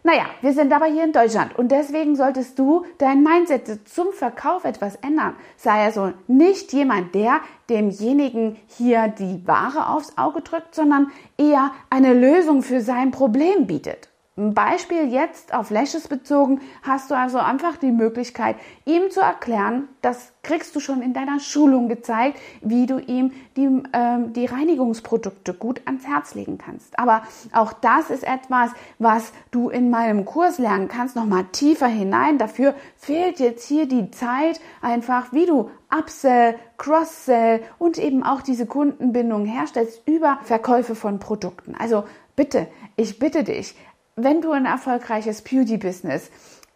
Naja, 0.02 0.26
wir 0.42 0.52
sind 0.52 0.72
aber 0.74 0.86
hier 0.86 1.04
in 1.04 1.12
Deutschland 1.12 1.58
und 1.58 1.72
deswegen 1.72 2.16
solltest 2.16 2.58
du 2.58 2.84
dein 2.98 3.24
Mindset 3.24 3.88
zum 3.88 4.12
Verkauf 4.12 4.64
etwas 4.64 4.96
ändern. 4.96 5.34
Sei 5.56 5.84
also 5.84 6.12
nicht 6.26 6.72
jemand, 6.74 7.14
der 7.14 7.40
demjenigen 7.70 8.56
hier 8.68 9.08
die 9.08 9.42
Ware 9.48 9.88
aufs 9.88 10.16
Auge 10.18 10.42
drückt, 10.42 10.74
sondern 10.74 11.10
eher 11.38 11.72
eine 11.88 12.12
Lösung 12.12 12.62
für 12.62 12.82
sein 12.82 13.10
Problem 13.10 13.66
bietet. 13.66 14.10
Ein 14.38 14.52
Beispiel 14.52 15.10
jetzt 15.10 15.54
auf 15.54 15.70
Lashes 15.70 16.08
bezogen, 16.08 16.60
hast 16.82 17.10
du 17.10 17.14
also 17.14 17.38
einfach 17.38 17.78
die 17.78 17.90
Möglichkeit, 17.90 18.56
ihm 18.84 19.10
zu 19.10 19.20
erklären, 19.20 19.88
das 20.02 20.34
kriegst 20.42 20.76
du 20.76 20.80
schon 20.80 21.00
in 21.00 21.14
deiner 21.14 21.40
Schulung 21.40 21.88
gezeigt, 21.88 22.38
wie 22.60 22.84
du 22.84 22.98
ihm 22.98 23.32
die, 23.56 23.66
ähm, 23.94 24.34
die 24.34 24.44
Reinigungsprodukte 24.44 25.54
gut 25.54 25.80
ans 25.86 26.06
Herz 26.06 26.34
legen 26.34 26.58
kannst. 26.58 26.98
Aber 26.98 27.22
auch 27.52 27.72
das 27.72 28.10
ist 28.10 28.24
etwas, 28.24 28.72
was 28.98 29.32
du 29.52 29.70
in 29.70 29.88
meinem 29.88 30.26
Kurs 30.26 30.58
lernen 30.58 30.88
kannst, 30.88 31.16
nochmal 31.16 31.46
tiefer 31.52 31.88
hinein. 31.88 32.36
Dafür 32.36 32.74
fehlt 32.98 33.40
jetzt 33.40 33.66
hier 33.66 33.88
die 33.88 34.10
Zeit, 34.10 34.60
einfach 34.82 35.32
wie 35.32 35.46
du 35.46 35.70
Upsell, 35.90 36.56
Cross-Sell 36.76 37.62
und 37.78 37.96
eben 37.96 38.22
auch 38.22 38.42
diese 38.42 38.66
Kundenbindung 38.66 39.46
herstellst 39.46 40.02
über 40.06 40.40
Verkäufe 40.42 40.94
von 40.94 41.20
Produkten. 41.20 41.74
Also 41.74 42.04
bitte, 42.36 42.66
ich 42.96 43.18
bitte 43.18 43.42
dich, 43.42 43.74
wenn 44.16 44.40
du 44.40 44.50
ein 44.52 44.64
erfolgreiches 44.64 45.42
Beauty-Business 45.42 46.30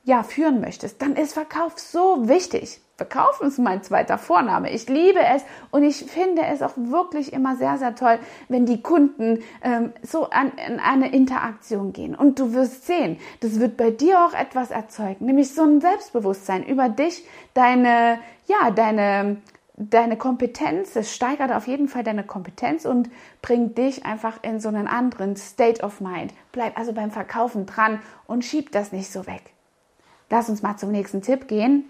ja, 0.04 0.22
führen 0.22 0.60
möchtest, 0.60 1.00
dann 1.00 1.16
ist 1.16 1.32
Verkauf 1.32 1.78
so 1.78 2.28
wichtig. 2.28 2.80
Verkaufen 2.96 3.46
ist 3.46 3.58
mein 3.58 3.82
zweiter 3.82 4.18
Vorname. 4.18 4.70
Ich 4.70 4.86
liebe 4.90 5.20
es 5.20 5.42
und 5.70 5.82
ich 5.82 6.04
finde 6.04 6.42
es 6.42 6.60
auch 6.60 6.74
wirklich 6.76 7.32
immer 7.32 7.56
sehr, 7.56 7.78
sehr 7.78 7.94
toll, 7.94 8.18
wenn 8.48 8.66
die 8.66 8.82
Kunden 8.82 9.42
ähm, 9.62 9.94
so 10.02 10.28
an, 10.28 10.52
in 10.68 10.78
eine 10.80 11.10
Interaktion 11.10 11.94
gehen. 11.94 12.14
Und 12.14 12.38
du 12.38 12.52
wirst 12.52 12.86
sehen, 12.86 13.16
das 13.40 13.58
wird 13.58 13.78
bei 13.78 13.90
dir 13.90 14.26
auch 14.26 14.34
etwas 14.34 14.70
erzeugen, 14.70 15.24
nämlich 15.24 15.54
so 15.54 15.62
ein 15.62 15.80
Selbstbewusstsein 15.80 16.62
über 16.62 16.90
dich, 16.90 17.26
deine, 17.54 18.18
ja, 18.46 18.70
deine 18.70 19.38
deine 19.88 20.18
Kompetenz, 20.18 20.94
es 20.94 21.14
steigert 21.14 21.50
auf 21.52 21.66
jeden 21.66 21.88
Fall 21.88 22.04
deine 22.04 22.22
Kompetenz 22.24 22.84
und 22.84 23.08
bringt 23.40 23.78
dich 23.78 24.04
einfach 24.04 24.42
in 24.42 24.60
so 24.60 24.68
einen 24.68 24.86
anderen 24.86 25.36
State 25.36 25.82
of 25.82 26.00
Mind. 26.00 26.34
Bleib 26.52 26.78
also 26.78 26.92
beim 26.92 27.10
Verkaufen 27.10 27.64
dran 27.64 28.00
und 28.26 28.44
schieb 28.44 28.72
das 28.72 28.92
nicht 28.92 29.10
so 29.10 29.26
weg. 29.26 29.54
lass 30.28 30.48
uns 30.48 30.62
mal 30.62 30.76
zum 30.76 30.92
nächsten 30.92 31.22
Tipp 31.22 31.48
gehen. 31.48 31.84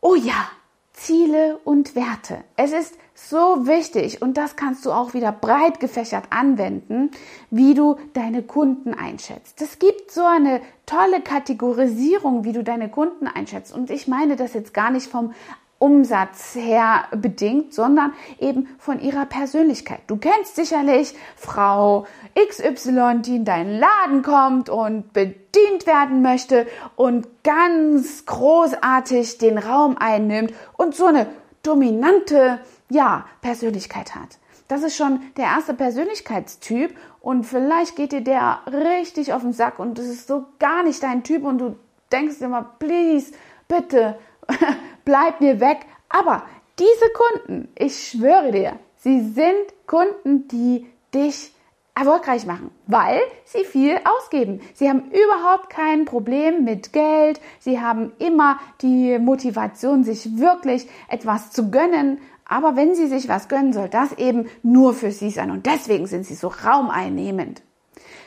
Oh 0.00 0.16
ja, 0.16 0.48
Ziele 0.92 1.58
und 1.64 1.94
Werte. 1.94 2.42
Es 2.56 2.72
ist 2.72 2.96
so 3.14 3.66
wichtig 3.66 4.22
und 4.22 4.36
das 4.36 4.56
kannst 4.56 4.84
du 4.86 4.92
auch 4.92 5.14
wieder 5.14 5.30
breit 5.30 5.78
gefächert 5.78 6.24
anwenden, 6.30 7.10
wie 7.50 7.74
du 7.74 7.96
deine 8.12 8.42
Kunden 8.42 8.92
einschätzt. 8.94 9.60
Es 9.60 9.78
gibt 9.78 10.10
so 10.10 10.24
eine 10.24 10.60
tolle 10.86 11.20
Kategorisierung, 11.20 12.44
wie 12.44 12.52
du 12.52 12.64
deine 12.64 12.88
Kunden 12.88 13.28
einschätzt 13.28 13.72
und 13.72 13.90
ich 13.90 14.08
meine 14.08 14.36
das 14.36 14.54
jetzt 14.54 14.74
gar 14.74 14.90
nicht 14.90 15.06
vom 15.06 15.32
Umsatz 15.78 16.54
her 16.54 17.04
bedingt, 17.10 17.74
sondern 17.74 18.12
eben 18.38 18.68
von 18.78 19.00
ihrer 19.00 19.26
Persönlichkeit. 19.26 20.00
Du 20.06 20.16
kennst 20.16 20.56
sicherlich 20.56 21.14
Frau 21.36 22.06
XY, 22.38 23.20
die 23.20 23.36
in 23.36 23.44
deinen 23.44 23.78
Laden 23.78 24.22
kommt 24.22 24.70
und 24.70 25.12
bedient 25.12 25.86
werden 25.86 26.22
möchte 26.22 26.66
und 26.96 27.26
ganz 27.42 28.24
großartig 28.24 29.38
den 29.38 29.58
Raum 29.58 29.96
einnimmt 29.98 30.54
und 30.76 30.94
so 30.94 31.06
eine 31.06 31.26
dominante, 31.62 32.60
ja, 32.88 33.26
Persönlichkeit 33.40 34.14
hat. 34.14 34.38
Das 34.68 34.82
ist 34.82 34.96
schon 34.96 35.20
der 35.36 35.44
erste 35.44 35.74
Persönlichkeitstyp 35.74 36.96
und 37.20 37.44
vielleicht 37.44 37.96
geht 37.96 38.12
dir 38.12 38.22
der 38.22 38.60
richtig 38.66 39.32
auf 39.32 39.42
den 39.42 39.52
Sack 39.52 39.78
und 39.78 39.98
das 39.98 40.06
ist 40.06 40.26
so 40.26 40.46
gar 40.58 40.82
nicht 40.82 41.02
dein 41.02 41.22
Typ 41.22 41.44
und 41.44 41.58
du 41.58 41.76
denkst 42.10 42.40
immer, 42.40 42.62
please, 42.78 43.32
bitte, 43.68 44.18
bleib 45.04 45.40
mir 45.40 45.60
weg. 45.60 45.80
Aber 46.08 46.44
diese 46.78 47.06
Kunden, 47.10 47.68
ich 47.76 48.08
schwöre 48.08 48.52
dir, 48.52 48.78
sie 48.96 49.20
sind 49.20 49.86
Kunden, 49.86 50.48
die 50.48 50.86
dich 51.14 51.52
erfolgreich 51.94 52.44
machen, 52.44 52.70
weil 52.86 53.20
sie 53.44 53.64
viel 53.64 54.00
ausgeben. 54.04 54.60
Sie 54.74 54.88
haben 54.88 55.10
überhaupt 55.12 55.70
kein 55.70 56.04
Problem 56.04 56.64
mit 56.64 56.92
Geld. 56.92 57.40
Sie 57.60 57.80
haben 57.80 58.12
immer 58.18 58.58
die 58.82 59.18
Motivation, 59.18 60.02
sich 60.02 60.36
wirklich 60.36 60.88
etwas 61.08 61.52
zu 61.52 61.70
gönnen. 61.70 62.18
Aber 62.46 62.76
wenn 62.76 62.94
sie 62.94 63.06
sich 63.06 63.28
was 63.28 63.48
gönnen, 63.48 63.72
soll 63.72 63.88
das 63.88 64.12
eben 64.14 64.48
nur 64.62 64.92
für 64.92 65.12
sie 65.12 65.30
sein. 65.30 65.50
Und 65.50 65.66
deswegen 65.66 66.06
sind 66.06 66.26
sie 66.26 66.34
so 66.34 66.48
raumeinnehmend. 66.48 67.62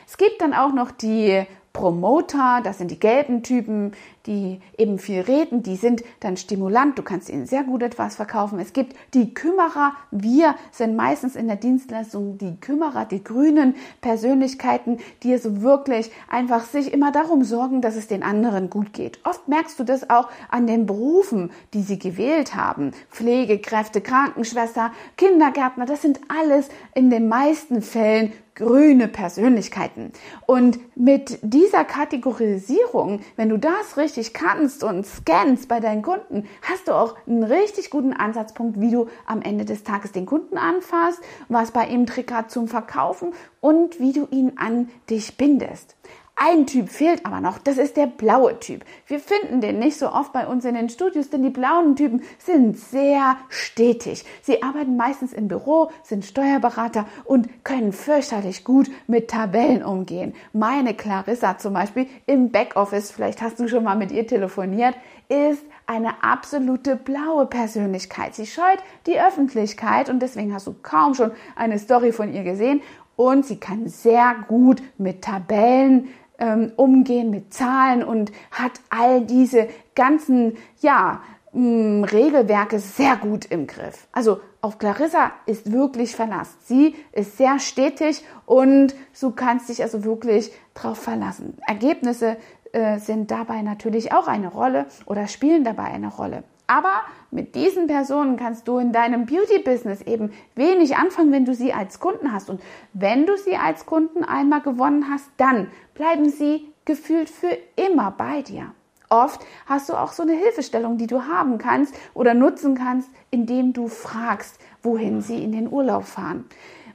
Es 0.06 0.16
gibt 0.16 0.40
dann 0.40 0.54
auch 0.54 0.72
noch 0.72 0.90
die 0.90 1.44
Promoter, 1.74 2.60
das 2.64 2.78
sind 2.78 2.90
die 2.90 2.98
gelben 2.98 3.42
Typen, 3.42 3.92
die 4.28 4.60
eben 4.76 4.98
viel 4.98 5.22
reden, 5.22 5.62
die 5.62 5.76
sind 5.76 6.04
dann 6.20 6.36
stimulant, 6.36 6.98
du 6.98 7.02
kannst 7.02 7.30
ihnen 7.30 7.46
sehr 7.46 7.64
gut 7.64 7.82
etwas 7.82 8.16
verkaufen. 8.16 8.58
Es 8.58 8.74
gibt 8.74 8.94
die 9.14 9.32
Kümmerer, 9.32 9.94
wir 10.10 10.54
sind 10.70 10.94
meistens 10.96 11.34
in 11.34 11.48
der 11.48 11.56
Dienstleistung 11.56 12.36
die 12.36 12.60
Kümmerer, 12.60 13.06
die 13.06 13.24
grünen 13.24 13.74
Persönlichkeiten, 14.02 14.98
die 15.22 15.36
so 15.38 15.62
wirklich 15.62 16.10
einfach 16.28 16.64
sich 16.64 16.92
immer 16.92 17.10
darum 17.10 17.42
sorgen, 17.42 17.80
dass 17.80 17.96
es 17.96 18.06
den 18.06 18.22
anderen 18.22 18.68
gut 18.68 18.92
geht. 18.92 19.18
Oft 19.24 19.48
merkst 19.48 19.78
du 19.78 19.84
das 19.84 20.10
auch 20.10 20.28
an 20.50 20.66
den 20.66 20.84
Berufen, 20.84 21.50
die 21.72 21.82
sie 21.82 21.98
gewählt 21.98 22.54
haben. 22.54 22.92
Pflegekräfte, 23.10 24.02
Krankenschwester, 24.02 24.92
Kindergärtner, 25.16 25.86
das 25.86 26.02
sind 26.02 26.20
alles 26.28 26.68
in 26.94 27.08
den 27.08 27.28
meisten 27.28 27.80
Fällen 27.80 28.32
grüne 28.58 29.06
Persönlichkeiten. 29.06 30.12
Und 30.44 30.80
mit 30.96 31.38
dieser 31.42 31.84
Kategorisierung, 31.84 33.20
wenn 33.36 33.48
du 33.48 33.56
das 33.56 33.96
richtig 33.96 34.17
kannst 34.26 34.84
und 34.84 35.06
scannst 35.06 35.68
bei 35.68 35.80
deinen 35.80 36.02
Kunden, 36.02 36.46
hast 36.62 36.88
du 36.88 36.92
auch 36.92 37.16
einen 37.26 37.44
richtig 37.44 37.90
guten 37.90 38.12
Ansatzpunkt, 38.12 38.80
wie 38.80 38.90
du 38.90 39.08
am 39.26 39.42
Ende 39.42 39.64
des 39.64 39.84
Tages 39.84 40.12
den 40.12 40.26
Kunden 40.26 40.58
anfasst, 40.58 41.20
was 41.48 41.70
bei 41.70 41.86
ihm 41.86 42.06
triggert 42.06 42.50
zum 42.50 42.68
Verkaufen 42.68 43.32
und 43.60 44.00
wie 44.00 44.12
du 44.12 44.26
ihn 44.30 44.52
an 44.56 44.90
dich 45.08 45.36
bindest. 45.36 45.96
Ein 46.40 46.68
Typ 46.68 46.88
fehlt 46.88 47.26
aber 47.26 47.40
noch, 47.40 47.58
das 47.58 47.78
ist 47.78 47.96
der 47.96 48.06
blaue 48.06 48.60
Typ. 48.60 48.84
Wir 49.08 49.18
finden 49.18 49.60
den 49.60 49.80
nicht 49.80 49.98
so 49.98 50.08
oft 50.12 50.32
bei 50.32 50.46
uns 50.46 50.64
in 50.64 50.76
den 50.76 50.88
Studios, 50.88 51.30
denn 51.30 51.42
die 51.42 51.50
blauen 51.50 51.96
Typen 51.96 52.22
sind 52.38 52.78
sehr 52.78 53.36
stetig. 53.48 54.24
Sie 54.42 54.62
arbeiten 54.62 54.96
meistens 54.96 55.32
im 55.32 55.48
Büro, 55.48 55.90
sind 56.04 56.24
Steuerberater 56.24 57.06
und 57.24 57.64
können 57.64 57.92
fürchterlich 57.92 58.62
gut 58.62 58.88
mit 59.08 59.28
Tabellen 59.28 59.82
umgehen. 59.82 60.32
Meine 60.52 60.94
Clarissa 60.94 61.58
zum 61.58 61.74
Beispiel 61.74 62.06
im 62.26 62.52
Backoffice, 62.52 63.10
vielleicht 63.10 63.42
hast 63.42 63.58
du 63.58 63.66
schon 63.66 63.82
mal 63.82 63.96
mit 63.96 64.12
ihr 64.12 64.28
telefoniert, 64.28 64.94
ist 65.28 65.64
eine 65.86 66.22
absolute 66.22 66.94
blaue 66.94 67.46
Persönlichkeit. 67.46 68.36
Sie 68.36 68.46
scheut 68.46 68.78
die 69.06 69.20
Öffentlichkeit 69.20 70.08
und 70.08 70.20
deswegen 70.20 70.54
hast 70.54 70.68
du 70.68 70.74
kaum 70.84 71.14
schon 71.14 71.32
eine 71.56 71.80
Story 71.80 72.12
von 72.12 72.32
ihr 72.32 72.44
gesehen 72.44 72.80
und 73.16 73.44
sie 73.44 73.58
kann 73.58 73.88
sehr 73.88 74.36
gut 74.46 74.80
mit 74.96 75.22
Tabellen 75.22 76.10
ähm, 76.38 76.72
umgehen, 76.76 77.30
mit 77.30 77.52
Zahlen 77.52 78.02
und 78.02 78.32
hat 78.50 78.72
all 78.90 79.22
diese 79.22 79.68
ganzen, 79.94 80.56
ja, 80.80 81.20
Regelwerke 81.54 82.78
sehr 82.78 83.16
gut 83.16 83.46
im 83.46 83.66
Griff. 83.66 84.06
Also 84.12 84.40
auf 84.60 84.78
Clarissa 84.78 85.32
ist 85.46 85.72
wirklich 85.72 86.14
Verlass. 86.14 86.54
Sie 86.64 86.94
ist 87.12 87.38
sehr 87.38 87.58
stetig 87.58 88.22
und 88.44 88.94
du 89.20 89.30
kannst 89.30 89.68
dich 89.68 89.82
also 89.82 90.04
wirklich 90.04 90.52
drauf 90.74 90.98
verlassen. 90.98 91.56
Ergebnisse 91.66 92.36
äh, 92.72 92.98
sind 92.98 93.30
dabei 93.30 93.62
natürlich 93.62 94.12
auch 94.12 94.28
eine 94.28 94.48
Rolle 94.48 94.86
oder 95.06 95.26
spielen 95.26 95.64
dabei 95.64 95.84
eine 95.84 96.08
Rolle. 96.08 96.44
Aber 96.68 97.00
mit 97.30 97.54
diesen 97.54 97.86
Personen 97.86 98.36
kannst 98.36 98.68
du 98.68 98.78
in 98.78 98.92
deinem 98.92 99.24
Beauty-Business 99.24 100.02
eben 100.02 100.32
wenig 100.54 100.96
anfangen, 100.96 101.32
wenn 101.32 101.46
du 101.46 101.54
sie 101.54 101.72
als 101.72 101.98
Kunden 101.98 102.30
hast. 102.30 102.50
Und 102.50 102.60
wenn 102.92 103.26
du 103.26 103.36
sie 103.38 103.56
als 103.56 103.86
Kunden 103.86 104.22
einmal 104.22 104.60
gewonnen 104.60 105.10
hast, 105.10 105.30
dann 105.38 105.68
bleiben 105.94 106.28
sie 106.28 106.70
gefühlt 106.84 107.30
für 107.30 107.56
immer 107.74 108.10
bei 108.10 108.42
dir. 108.42 108.74
Oft 109.08 109.40
hast 109.64 109.88
du 109.88 109.94
auch 109.94 110.12
so 110.12 110.22
eine 110.22 110.34
Hilfestellung, 110.34 110.98
die 110.98 111.06
du 111.06 111.22
haben 111.22 111.56
kannst 111.56 111.94
oder 112.12 112.34
nutzen 112.34 112.74
kannst, 112.74 113.08
indem 113.30 113.72
du 113.72 113.88
fragst, 113.88 114.60
wohin 114.82 115.22
sie 115.22 115.42
in 115.42 115.52
den 115.52 115.72
Urlaub 115.72 116.04
fahren. 116.04 116.44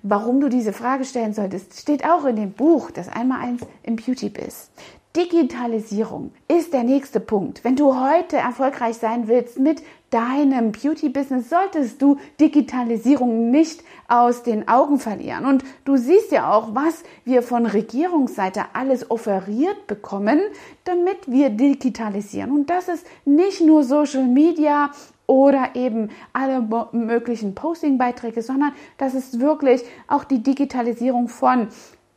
Warum 0.04 0.40
du 0.40 0.50
diese 0.50 0.74
Frage 0.74 1.06
stellen 1.06 1.34
solltest, 1.34 1.80
steht 1.80 2.06
auch 2.06 2.26
in 2.26 2.36
dem 2.36 2.52
Buch, 2.52 2.92
das 2.92 3.10
einmal 3.10 3.40
eins 3.40 3.62
im 3.82 3.96
Beauty 3.96 4.30
Biz. 4.30 4.70
Digitalisierung 5.16 6.32
ist 6.48 6.74
der 6.74 6.84
nächste 6.84 7.20
Punkt. 7.20 7.64
Wenn 7.64 7.76
du 7.76 8.00
heute 8.00 8.38
erfolgreich 8.38 8.98
sein 8.98 9.28
willst 9.28 9.60
mit 9.60 9.84
deinem 10.10 10.72
Beauty-Business, 10.72 11.52
solltest 11.52 12.02
du 12.02 12.18
Digitalisierung 12.40 13.52
nicht 13.52 13.84
aus 14.08 14.42
den 14.42 14.68
Augen 14.68 14.98
verlieren. 14.98 15.46
Und 15.46 15.64
du 15.86 15.98
siehst 15.98 16.32
ja 16.32 16.52
auch, 16.52 16.74
was 16.74 17.04
wir 17.26 17.44
von 17.44 17.68
Regierungsseite 17.68 18.66
alles 18.74 19.12
offeriert 19.12 19.86
bekommen, 19.86 20.42
damit 20.84 21.28
wir 21.28 21.52
digitalisieren. 21.52 22.52
Und 22.52 22.72
das 22.72 22.88
ist 22.88 23.06
nicht 23.24 23.62
nur 23.62 23.84
Social 23.84 24.26
Media 24.26 24.90
oder 25.28 25.76
eben 25.76 26.10
alle 26.34 26.68
möglichen 26.92 27.54
Posting-Beiträge, 27.54 28.42
sondern 28.42 28.74
das 28.98 29.14
ist 29.14 29.40
wirklich 29.40 29.84
auch 30.08 30.24
die 30.24 30.42
Digitalisierung 30.42 31.28
von 31.28 31.68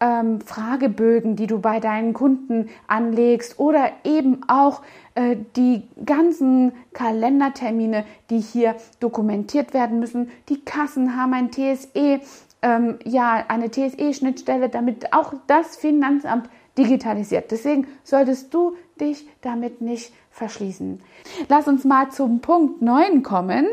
ähm, 0.00 0.40
Fragebögen, 0.40 1.36
die 1.36 1.46
du 1.46 1.58
bei 1.58 1.80
deinen 1.80 2.12
Kunden 2.12 2.68
anlegst 2.86 3.58
oder 3.58 3.90
eben 4.04 4.40
auch 4.48 4.82
äh, 5.14 5.36
die 5.56 5.82
ganzen 6.04 6.72
Kalendertermine, 6.92 8.04
die 8.30 8.40
hier 8.40 8.76
dokumentiert 9.00 9.72
werden 9.74 9.98
müssen. 9.98 10.30
Die 10.48 10.62
Kassen 10.64 11.16
haben 11.16 11.32
ein 11.32 11.50
TSE, 11.50 12.20
ähm, 12.62 12.98
ja, 13.04 13.44
eine 13.48 13.70
TSE-Schnittstelle, 13.70 14.68
damit 14.68 15.12
auch 15.12 15.32
das 15.46 15.76
Finanzamt 15.76 16.48
digitalisiert. 16.76 17.50
Deswegen 17.50 17.86
solltest 18.04 18.52
du 18.52 18.76
dich 19.00 19.26
damit 19.40 19.80
nicht 19.80 20.12
verschließen. 20.30 21.00
Lass 21.48 21.66
uns 21.66 21.84
mal 21.84 22.10
zum 22.10 22.40
Punkt 22.40 22.82
9 22.82 23.22
kommen. 23.22 23.66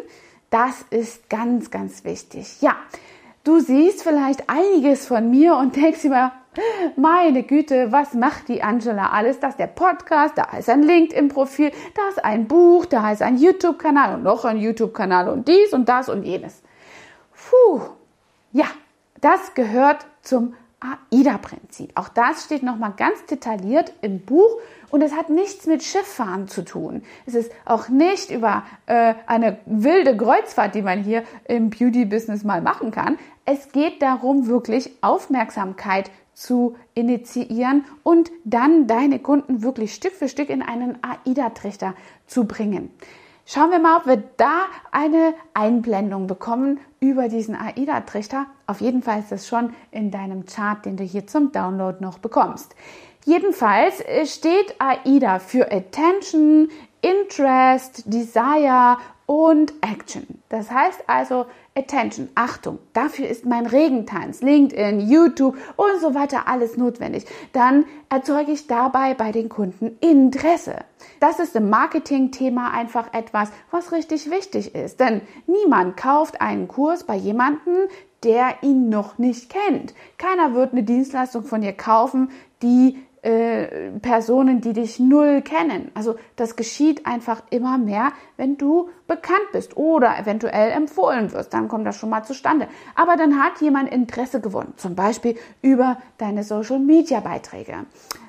Das 0.49 0.85
ist 0.89 1.29
ganz, 1.29 1.71
ganz 1.71 2.05
wichtig. 2.05 2.61
Ja, 2.61 2.77
Du 3.43 3.59
siehst 3.59 4.03
vielleicht 4.03 4.49
einiges 4.49 5.05
von 5.05 5.29
mir 5.29 5.57
und 5.57 5.75
denkst 5.75 6.05
immer, 6.05 6.31
meine 6.95 7.43
Güte, 7.43 7.91
was 7.91 8.13
macht 8.13 8.47
die 8.47 8.63
Angela 8.63 9.09
alles? 9.09 9.41
Da 9.41 9.49
ist 9.49 9.59
der 9.59 9.67
Podcast, 9.67 10.37
da 10.37 10.45
ist 10.57 10.69
ein 10.69 10.81
LinkedIn-Profil, 10.81 11.71
da 11.93 12.07
ist 12.07 12.23
ein 12.23 12.47
Buch, 12.47 12.85
da 12.85 13.11
ist 13.11 13.21
ein 13.21 13.37
YouTube-Kanal 13.37 14.15
und 14.15 14.23
noch 14.23 14.45
ein 14.45 14.57
YouTube-Kanal 14.57 15.27
und 15.27 15.49
dies 15.49 15.73
und 15.73 15.89
das 15.89 16.07
und 16.07 16.23
jenes. 16.23 16.61
Puh, 17.33 17.81
ja, 18.53 18.67
das 19.19 19.53
gehört 19.55 20.05
zum 20.21 20.53
AIDA-Prinzip. 21.11 21.91
Auch 21.95 22.09
das 22.09 22.45
steht 22.45 22.63
nochmal 22.63 22.93
ganz 22.95 23.25
detailliert 23.25 23.93
im 24.01 24.19
Buch 24.19 24.57
und 24.89 25.01
es 25.01 25.13
hat 25.15 25.29
nichts 25.29 25.65
mit 25.65 25.81
Schifffahren 25.81 26.47
zu 26.47 26.63
tun. 26.63 27.03
Es 27.25 27.35
ist 27.35 27.51
auch 27.65 27.89
nicht 27.89 28.29
über 28.31 28.63
äh, 28.85 29.13
eine 29.25 29.59
wilde 29.65 30.15
Kreuzfahrt, 30.15 30.75
die 30.75 30.81
man 30.81 30.99
hier 30.99 31.23
im 31.45 31.69
Beauty-Business 31.69 32.43
mal 32.43 32.61
machen 32.61 32.91
kann. 32.91 33.17
Es 33.45 33.71
geht 33.71 34.01
darum, 34.01 34.47
wirklich 34.47 34.91
Aufmerksamkeit 35.01 36.09
zu 36.33 36.75
initiieren 36.93 37.85
und 38.01 38.31
dann 38.43 38.87
deine 38.87 39.19
Kunden 39.19 39.61
wirklich 39.61 39.93
Stück 39.93 40.13
für 40.13 40.29
Stück 40.29 40.49
in 40.49 40.61
einen 40.61 40.97
AIDA-Trichter 41.03 41.93
zu 42.25 42.45
bringen. 42.45 42.91
Schauen 43.45 43.71
wir 43.71 43.79
mal, 43.79 43.97
ob 43.97 44.07
wir 44.07 44.23
da 44.37 44.63
eine 44.91 45.33
Einblendung 45.53 46.27
bekommen 46.27 46.79
über 47.01 47.27
diesen 47.27 47.55
AIDA-Trichter. 47.55 48.45
Auf 48.67 48.79
jeden 48.79 49.03
Fall 49.03 49.19
ist 49.19 49.33
das 49.33 49.47
schon 49.47 49.73
in 49.91 50.11
deinem 50.11 50.45
Chart, 50.45 50.85
den 50.85 50.95
du 50.95 51.03
hier 51.03 51.27
zum 51.27 51.51
Download 51.51 51.97
noch 51.99 52.19
bekommst. 52.19 52.73
Jedenfalls 53.25 53.99
äh, 54.01 54.25
steht 54.25 54.75
AIDA 54.79 55.39
für 55.39 55.69
Attention, 55.71 56.69
Interest, 57.01 58.03
Desire 58.05 58.97
und 59.25 59.73
Action. 59.81 60.25
Das 60.47 60.71
heißt 60.71 61.03
also 61.07 61.45
Attention, 61.75 62.29
Achtung, 62.35 62.77
dafür 62.93 63.27
ist 63.27 63.45
mein 63.47 63.65
Regentanz, 63.65 64.41
LinkedIn, 64.41 64.99
YouTube 64.99 65.57
und 65.75 65.99
so 66.01 66.13
weiter 66.13 66.47
alles 66.47 66.77
notwendig. 66.77 67.25
Dann 67.51 67.85
erzeuge 68.09 68.51
ich 68.51 68.67
dabei 68.67 69.15
bei 69.15 69.31
den 69.31 69.49
Kunden 69.49 69.97
Interesse. 69.99 70.75
Das 71.19 71.39
ist 71.39 71.55
im 71.55 71.71
Marketing-Thema 71.71 72.71
einfach 72.71 73.11
etwas, 73.13 73.49
was 73.71 73.91
richtig 73.91 74.29
wichtig 74.29 74.75
ist. 74.75 74.99
Denn 74.99 75.21
niemand 75.47 75.97
kauft 75.97 76.41
einen 76.41 76.67
Kurs 76.67 77.05
bei 77.05 77.15
jemandem, 77.15 77.87
der 78.23 78.61
ihn 78.61 78.89
noch 78.89 79.17
nicht 79.17 79.49
kennt. 79.49 79.95
Keiner 80.19 80.53
wird 80.53 80.73
eine 80.73 80.83
Dienstleistung 80.83 81.43
von 81.43 81.61
dir 81.61 81.73
kaufen, 81.73 82.29
die 82.61 82.99
äh, 83.23 83.91
Personen, 84.01 84.59
die 84.59 84.73
dich 84.73 84.99
null 84.99 85.41
kennen. 85.41 85.91
Also 85.93 86.15
das 86.35 86.57
geschieht 86.57 87.05
einfach 87.05 87.41
immer 87.51 87.77
mehr, 87.77 88.11
wenn 88.35 88.57
du 88.57 88.89
bekannt 89.07 89.51
bist 89.53 89.77
oder 89.77 90.19
eventuell 90.19 90.71
empfohlen 90.71 91.31
wirst. 91.31 91.53
Dann 91.53 91.69
kommt 91.69 91.87
das 91.87 91.95
schon 91.95 92.09
mal 92.09 92.23
zustande. 92.23 92.67
Aber 92.95 93.15
dann 93.15 93.41
hat 93.41 93.61
jemand 93.61 93.93
Interesse 93.93 94.41
gewonnen, 94.41 94.73
zum 94.75 94.95
Beispiel 94.95 95.37
über 95.61 95.97
deine 96.17 96.43
Social-Media-Beiträge. 96.43 97.85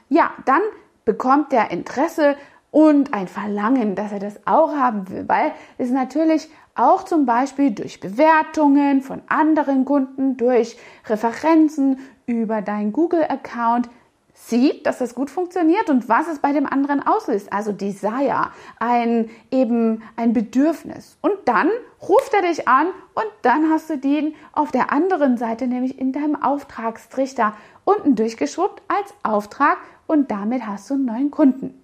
Ja, 0.09 0.31
dann 0.45 0.63
bekommt 1.05 1.51
der 1.51 1.73
Interesse 1.73 2.37
und 2.71 3.13
ein 3.15 3.27
Verlangen, 3.27 3.97
dass 3.97 4.13
er 4.13 4.21
das 4.21 4.47
auch 4.47 4.77
haben 4.77 5.09
will, 5.11 5.25
weil 5.29 5.53
es 5.77 5.91
natürlich 5.91 6.49
auch 6.77 7.05
zum 7.05 7.27
Beispiel 7.27 7.73
durch 7.73 7.99
Bewertungen 7.99 9.01
von 9.01 9.23
anderen 9.27 9.85
Kunden, 9.85 10.37
durch 10.37 10.77
Referenzen 11.07 11.99
über 12.27 12.63
deinen 12.63 12.93
Google-Account 12.93 13.89
sieht, 14.35 14.85
dass 14.85 14.99
das 14.99 15.15
gut 15.15 15.31
funktioniert 15.31 15.89
und 15.89 16.09
was 16.09 16.27
es 16.29 16.41
bei 16.41 16.53
dem 16.53 16.67
anderen 16.67 17.01
auslöst. 17.01 17.53
Also 17.53 17.73
Desire, 17.73 18.51
ein 18.79 19.31
eben 19.51 20.03
ein 20.17 20.33
Bedürfnis. 20.33 21.17
Und 21.23 21.35
dann 21.47 21.71
ruft 22.03 22.35
er 22.35 22.43
dich 22.43 22.67
an 22.69 22.89
und 23.15 23.27
dann 23.43 23.71
hast 23.71 23.89
du 23.89 23.97
den 23.97 24.35
auf 24.53 24.73
der 24.73 24.93
anderen 24.93 25.39
Seite, 25.39 25.69
nämlich 25.69 25.99
in 25.99 26.13
deinem 26.13 26.43
Auftragstrichter 26.43 27.55
unten 27.85 28.17
durchgeschwuppt 28.17 28.83
als 28.89 29.15
Auftrag 29.23 29.79
und 30.07 30.31
damit 30.31 30.67
hast 30.67 30.91
du 30.91 30.95
einen 30.95 31.07
neuen 31.07 31.31
Kunden. 31.31 31.81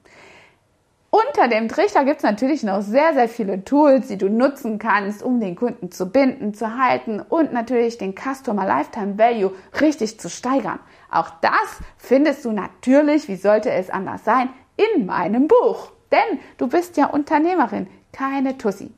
Unter 1.13 1.49
dem 1.49 1.67
Trichter 1.67 2.05
gibt 2.05 2.19
es 2.19 2.23
natürlich 2.23 2.63
noch 2.63 2.83
sehr, 2.83 3.15
sehr 3.15 3.29
viele 3.29 3.65
Tools, 3.65 4.07
die 4.07 4.17
du 4.17 4.29
nutzen 4.29 4.79
kannst, 4.79 5.25
um 5.25 5.41
den 5.41 5.57
Kunden 5.57 5.91
zu 5.91 6.07
binden, 6.07 6.55
zu 6.55 6.79
halten 6.79 7.21
und 7.21 7.53
natürlich 7.53 7.99
den 7.99 8.15
Customer 8.15 8.65
Lifetime 8.65 9.19
Value 9.19 9.53
richtig 9.81 10.21
zu 10.21 10.31
steigern. 10.31 10.79
Auch 11.11 11.31
das 11.41 11.81
findest 11.97 12.45
du 12.45 12.53
natürlich, 12.53 13.29
wie 13.29 13.37
sollte 13.37 13.71
es 13.71 13.91
anders 13.91 14.25
sein, 14.25 14.51
in 14.77 15.07
meinem 15.07 15.49
Buch. 15.49 15.93
Denn 16.13 16.39
du 16.59 16.69
bist 16.69 16.97
ja 16.97 17.07
Unternehmerin, 17.07 17.87
keine 18.13 18.59
Tussi. 18.59 18.91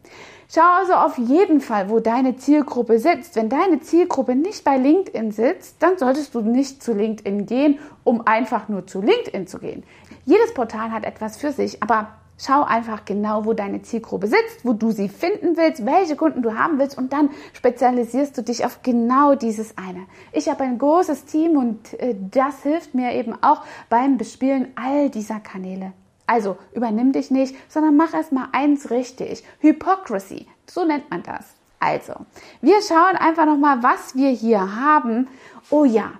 Schau 0.54 0.60
also 0.80 0.92
auf 0.92 1.16
jeden 1.16 1.62
Fall, 1.62 1.88
wo 1.88 2.00
deine 2.00 2.36
Zielgruppe 2.36 2.98
sitzt. 2.98 3.36
Wenn 3.36 3.48
deine 3.48 3.80
Zielgruppe 3.80 4.34
nicht 4.34 4.64
bei 4.64 4.76
LinkedIn 4.76 5.32
sitzt, 5.32 5.82
dann 5.82 5.96
solltest 5.96 6.34
du 6.34 6.40
nicht 6.40 6.82
zu 6.82 6.92
LinkedIn 6.92 7.46
gehen, 7.46 7.78
um 8.04 8.26
einfach 8.26 8.68
nur 8.68 8.86
zu 8.86 9.00
LinkedIn 9.00 9.46
zu 9.46 9.58
gehen. 9.58 9.82
Jedes 10.26 10.52
Portal 10.52 10.90
hat 10.90 11.04
etwas 11.04 11.38
für 11.38 11.52
sich, 11.52 11.82
aber 11.82 12.08
schau 12.44 12.62
einfach 12.62 13.04
genau, 13.04 13.44
wo 13.44 13.52
deine 13.52 13.82
Zielgruppe 13.82 14.26
sitzt, 14.26 14.64
wo 14.64 14.72
du 14.72 14.90
sie 14.90 15.08
finden 15.08 15.56
willst, 15.56 15.86
welche 15.86 16.16
Kunden 16.16 16.42
du 16.42 16.58
haben 16.58 16.78
willst 16.78 16.98
und 16.98 17.12
dann 17.12 17.30
spezialisierst 17.52 18.36
du 18.36 18.42
dich 18.42 18.64
auf 18.64 18.82
genau 18.82 19.34
dieses 19.34 19.78
eine. 19.78 20.06
Ich 20.32 20.48
habe 20.48 20.64
ein 20.64 20.78
großes 20.78 21.24
Team 21.24 21.56
und 21.56 21.94
äh, 22.00 22.14
das 22.30 22.62
hilft 22.62 22.94
mir 22.94 23.12
eben 23.12 23.34
auch 23.42 23.62
beim 23.88 24.18
Bespielen 24.18 24.68
all 24.74 25.10
dieser 25.10 25.40
Kanäle. 25.40 25.92
Also 26.26 26.56
übernimm 26.72 27.12
dich 27.12 27.30
nicht, 27.30 27.54
sondern 27.68 27.96
mach 27.96 28.14
erst 28.14 28.32
mal 28.32 28.48
eins 28.52 28.90
richtig. 28.90 29.44
Hypocrisy, 29.60 30.46
so 30.66 30.84
nennt 30.84 31.10
man 31.10 31.22
das. 31.22 31.46
Also, 31.78 32.14
wir 32.60 32.80
schauen 32.80 33.16
einfach 33.16 33.44
noch 33.44 33.58
mal, 33.58 33.82
was 33.82 34.14
wir 34.14 34.30
hier 34.30 34.76
haben. 34.76 35.26
Oh 35.68 35.84
ja, 35.84 36.12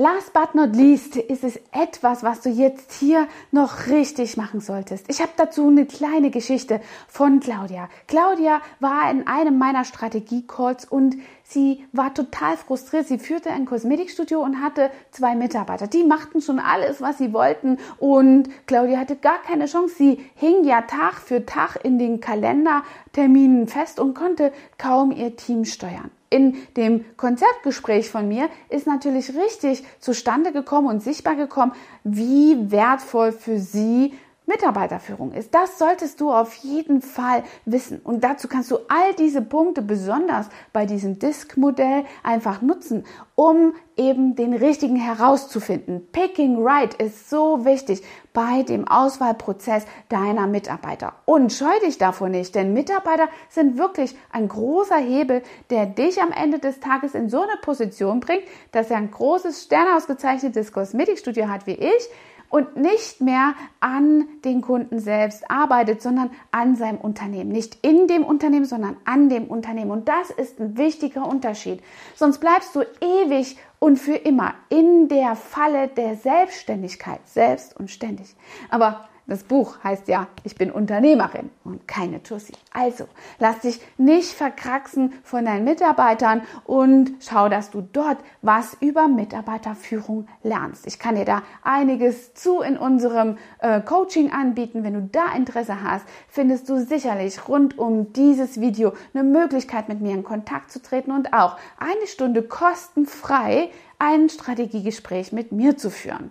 Last 0.00 0.32
but 0.32 0.54
not 0.54 0.76
least 0.76 1.16
ist 1.16 1.42
es 1.42 1.58
etwas, 1.72 2.22
was 2.22 2.40
du 2.40 2.50
jetzt 2.50 2.92
hier 2.92 3.26
noch 3.50 3.88
richtig 3.88 4.36
machen 4.36 4.60
solltest. 4.60 5.06
Ich 5.08 5.20
habe 5.20 5.32
dazu 5.36 5.66
eine 5.66 5.86
kleine 5.86 6.30
Geschichte 6.30 6.80
von 7.08 7.40
Claudia. 7.40 7.88
Claudia 8.06 8.60
war 8.78 9.10
in 9.10 9.26
einem 9.26 9.58
meiner 9.58 9.84
Strategie-Calls 9.84 10.84
und 10.84 11.16
sie 11.42 11.84
war 11.90 12.14
total 12.14 12.56
frustriert. 12.56 13.08
Sie 13.08 13.18
führte 13.18 13.50
ein 13.50 13.66
Kosmetikstudio 13.66 14.40
und 14.40 14.62
hatte 14.62 14.92
zwei 15.10 15.34
Mitarbeiter. 15.34 15.88
Die 15.88 16.04
machten 16.04 16.42
schon 16.42 16.60
alles, 16.60 17.00
was 17.00 17.18
sie 17.18 17.32
wollten 17.32 17.78
und 17.98 18.50
Claudia 18.68 19.00
hatte 19.00 19.16
gar 19.16 19.42
keine 19.42 19.66
Chance. 19.66 19.96
Sie 19.96 20.24
hing 20.36 20.62
ja 20.62 20.82
Tag 20.82 21.14
für 21.14 21.44
Tag 21.44 21.76
in 21.82 21.98
den 21.98 22.20
Kalenderterminen 22.20 23.66
fest 23.66 23.98
und 23.98 24.14
konnte 24.14 24.52
kaum 24.78 25.10
ihr 25.10 25.34
Team 25.34 25.64
steuern 25.64 26.12
in 26.30 26.56
dem 26.76 27.04
Konzertgespräch 27.16 28.10
von 28.10 28.28
mir 28.28 28.48
ist 28.68 28.86
natürlich 28.86 29.34
richtig 29.34 29.84
zustande 30.00 30.52
gekommen 30.52 30.88
und 30.88 31.02
sichtbar 31.02 31.36
gekommen, 31.36 31.72
wie 32.04 32.70
wertvoll 32.70 33.32
für 33.32 33.58
sie 33.58 34.12
Mitarbeiterführung 34.48 35.32
ist. 35.32 35.54
Das 35.54 35.78
solltest 35.78 36.20
du 36.20 36.32
auf 36.32 36.54
jeden 36.54 37.02
Fall 37.02 37.44
wissen. 37.66 38.00
Und 38.02 38.24
dazu 38.24 38.48
kannst 38.48 38.70
du 38.70 38.78
all 38.88 39.14
diese 39.18 39.42
Punkte 39.42 39.82
besonders 39.82 40.48
bei 40.72 40.86
diesem 40.86 41.18
Disk-Modell 41.18 42.04
einfach 42.22 42.62
nutzen, 42.62 43.04
um 43.34 43.74
eben 43.96 44.36
den 44.36 44.54
richtigen 44.54 44.96
herauszufinden. 44.96 46.06
Picking 46.12 46.64
right 46.64 46.94
ist 46.94 47.28
so 47.28 47.64
wichtig 47.64 48.02
bei 48.32 48.62
dem 48.62 48.88
Auswahlprozess 48.88 49.84
deiner 50.08 50.46
Mitarbeiter. 50.46 51.12
Und 51.26 51.52
scheu 51.52 51.78
dich 51.84 51.98
davor 51.98 52.28
nicht, 52.28 52.54
denn 52.54 52.72
Mitarbeiter 52.72 53.28
sind 53.50 53.76
wirklich 53.76 54.16
ein 54.32 54.48
großer 54.48 54.96
Hebel, 54.96 55.42
der 55.68 55.86
dich 55.86 56.22
am 56.22 56.32
Ende 56.32 56.58
des 56.58 56.80
Tages 56.80 57.14
in 57.14 57.28
so 57.28 57.42
eine 57.42 57.56
Position 57.60 58.20
bringt, 58.20 58.44
dass 58.72 58.90
er 58.90 58.96
ein 58.96 59.10
großes, 59.10 59.64
sternausgezeichnetes 59.64 60.72
Kosmetikstudio 60.72 61.48
hat 61.48 61.66
wie 61.66 61.74
ich, 61.74 62.08
und 62.50 62.76
nicht 62.76 63.20
mehr 63.20 63.54
an 63.80 64.26
den 64.44 64.60
Kunden 64.62 65.00
selbst 65.00 65.50
arbeitet, 65.50 66.02
sondern 66.02 66.30
an 66.50 66.76
seinem 66.76 66.98
Unternehmen. 66.98 67.50
Nicht 67.50 67.78
in 67.82 68.06
dem 68.06 68.24
Unternehmen, 68.24 68.64
sondern 68.64 68.96
an 69.04 69.28
dem 69.28 69.46
Unternehmen. 69.46 69.90
Und 69.90 70.08
das 70.08 70.30
ist 70.30 70.58
ein 70.60 70.76
wichtiger 70.78 71.26
Unterschied. 71.26 71.82
Sonst 72.14 72.38
bleibst 72.38 72.74
du 72.74 72.82
ewig 73.00 73.56
und 73.78 73.98
für 73.98 74.14
immer 74.14 74.54
in 74.68 75.08
der 75.08 75.36
Falle 75.36 75.88
der 75.88 76.16
Selbstständigkeit, 76.16 77.20
selbst 77.26 77.78
und 77.78 77.90
ständig. 77.90 78.34
Aber 78.70 79.08
das 79.28 79.42
Buch 79.42 79.76
heißt 79.84 80.08
ja, 80.08 80.26
ich 80.42 80.56
bin 80.56 80.70
Unternehmerin 80.70 81.50
und 81.62 81.86
keine 81.86 82.22
Tussi. 82.22 82.54
Also, 82.72 83.04
lass 83.38 83.60
dich 83.60 83.78
nicht 83.98 84.32
verkraxen 84.32 85.12
von 85.22 85.44
deinen 85.44 85.64
Mitarbeitern 85.64 86.40
und 86.64 87.12
schau, 87.20 87.50
dass 87.50 87.70
du 87.70 87.82
dort 87.82 88.16
was 88.40 88.74
über 88.80 89.06
Mitarbeiterführung 89.06 90.26
lernst. 90.42 90.86
Ich 90.86 90.98
kann 90.98 91.14
dir 91.14 91.26
da 91.26 91.42
einiges 91.62 92.32
zu 92.32 92.62
in 92.62 92.78
unserem 92.78 93.36
äh, 93.58 93.82
Coaching 93.82 94.32
anbieten. 94.32 94.82
Wenn 94.82 94.94
du 94.94 95.02
da 95.02 95.34
Interesse 95.36 95.82
hast, 95.82 96.06
findest 96.28 96.70
du 96.70 96.82
sicherlich 96.82 97.48
rund 97.48 97.78
um 97.78 98.14
dieses 98.14 98.62
Video 98.62 98.94
eine 99.12 99.24
Möglichkeit, 99.24 99.90
mit 99.90 100.00
mir 100.00 100.14
in 100.14 100.24
Kontakt 100.24 100.72
zu 100.72 100.80
treten 100.80 101.12
und 101.12 101.34
auch 101.34 101.58
eine 101.78 102.06
Stunde 102.06 102.42
kostenfrei 102.42 103.70
ein 103.98 104.28
Strategiegespräch 104.28 105.32
mit 105.32 105.52
mir 105.52 105.76
zu 105.76 105.90
führen. 105.90 106.30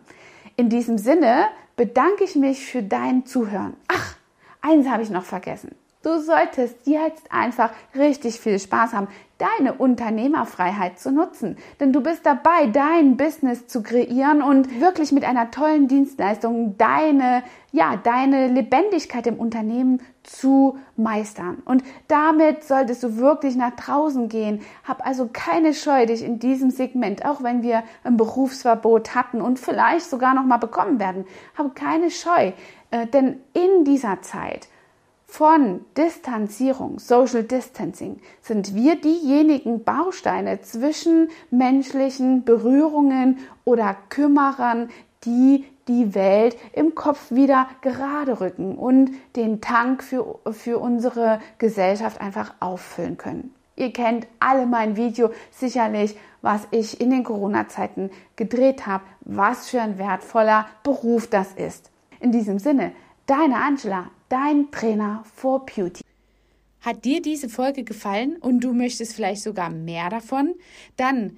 In 0.59 0.69
diesem 0.69 0.97
Sinne 0.97 1.49
bedanke 1.75 2.23
ich 2.23 2.35
mich 2.35 2.65
für 2.65 2.81
dein 2.81 3.27
Zuhören. 3.27 3.75
Ach, 3.87 4.15
eins 4.59 4.89
habe 4.89 5.03
ich 5.03 5.11
noch 5.11 5.23
vergessen. 5.23 5.75
Du 6.01 6.19
solltest 6.19 6.75
jetzt 6.85 7.31
einfach 7.31 7.69
richtig 7.95 8.39
viel 8.39 8.57
Spaß 8.57 8.93
haben, 8.93 9.07
deine 9.37 9.73
Unternehmerfreiheit 9.73 10.97
zu 10.97 11.11
nutzen. 11.11 11.57
Denn 11.79 11.93
du 11.93 12.01
bist 12.01 12.25
dabei, 12.25 12.65
dein 12.73 13.17
Business 13.17 13.67
zu 13.67 13.83
kreieren 13.83 14.41
und 14.41 14.81
wirklich 14.81 15.11
mit 15.11 15.25
einer 15.25 15.51
tollen 15.51 15.87
Dienstleistung 15.87 16.75
deine, 16.79 17.43
ja, 17.71 17.95
deine 17.95 18.47
Lebendigkeit 18.47 19.27
im 19.27 19.37
Unternehmen 19.37 20.01
zu 20.27 20.77
meistern. 20.95 21.61
Und 21.65 21.83
damit 22.07 22.63
solltest 22.63 23.01
du 23.01 23.17
wirklich 23.17 23.55
nach 23.55 23.75
draußen 23.75 24.29
gehen. 24.29 24.61
Hab 24.83 25.05
also 25.05 25.29
keine 25.31 25.73
Scheu, 25.73 26.05
dich 26.05 26.23
in 26.23 26.39
diesem 26.39 26.69
Segment, 26.69 27.25
auch 27.25 27.41
wenn 27.41 27.63
wir 27.63 27.83
ein 28.03 28.17
Berufsverbot 28.17 29.15
hatten 29.15 29.41
und 29.41 29.59
vielleicht 29.59 30.09
sogar 30.09 30.33
noch 30.33 30.45
mal 30.45 30.57
bekommen 30.57 30.99
werden, 30.99 31.25
hab 31.57 31.75
keine 31.75 32.11
Scheu. 32.11 32.51
Äh, 32.91 33.07
denn 33.07 33.39
in 33.53 33.85
dieser 33.85 34.21
Zeit 34.21 34.67
von 35.25 35.81
Distanzierung, 35.97 36.99
Social 36.99 37.43
Distancing, 37.43 38.19
sind 38.41 38.75
wir 38.75 38.95
diejenigen 38.99 39.83
Bausteine 39.83 40.61
zwischen 40.61 41.29
menschlichen 41.51 42.43
Berührungen 42.43 43.39
oder 43.65 43.95
Kümmerern, 44.09 44.89
die 45.25 45.65
die 45.87 46.15
Welt 46.15 46.57
im 46.73 46.95
Kopf 46.95 47.31
wieder 47.31 47.67
gerade 47.81 48.39
rücken 48.39 48.75
und 48.77 49.11
den 49.35 49.61
Tank 49.61 50.03
für, 50.03 50.39
für 50.51 50.79
unsere 50.79 51.39
Gesellschaft 51.57 52.21
einfach 52.21 52.53
auffüllen 52.59 53.17
können. 53.17 53.53
Ihr 53.75 53.93
kennt 53.93 54.25
alle 54.39 54.65
mein 54.65 54.97
Video 54.97 55.29
sicherlich, 55.51 56.15
was 56.41 56.67
ich 56.71 56.99
in 56.99 57.11
den 57.11 57.23
Corona-Zeiten 57.23 58.09
gedreht 58.35 58.87
habe, 58.87 59.03
was 59.21 59.69
für 59.69 59.81
ein 59.81 59.97
wertvoller 59.97 60.67
Beruf 60.83 61.27
das 61.27 61.53
ist. 61.53 61.91
In 62.19 62.31
diesem 62.31 62.57
Sinne, 62.57 62.91
deine 63.27 63.57
Angela, 63.57 64.09
dein 64.29 64.71
Trainer 64.71 65.23
for 65.35 65.65
Beauty. 65.65 66.03
Hat 66.81 67.05
dir 67.05 67.21
diese 67.21 67.49
Folge 67.49 67.83
gefallen 67.83 68.37
und 68.37 68.61
du 68.61 68.73
möchtest 68.73 69.13
vielleicht 69.13 69.43
sogar 69.43 69.69
mehr 69.69 70.09
davon? 70.09 70.55
Dann 70.95 71.37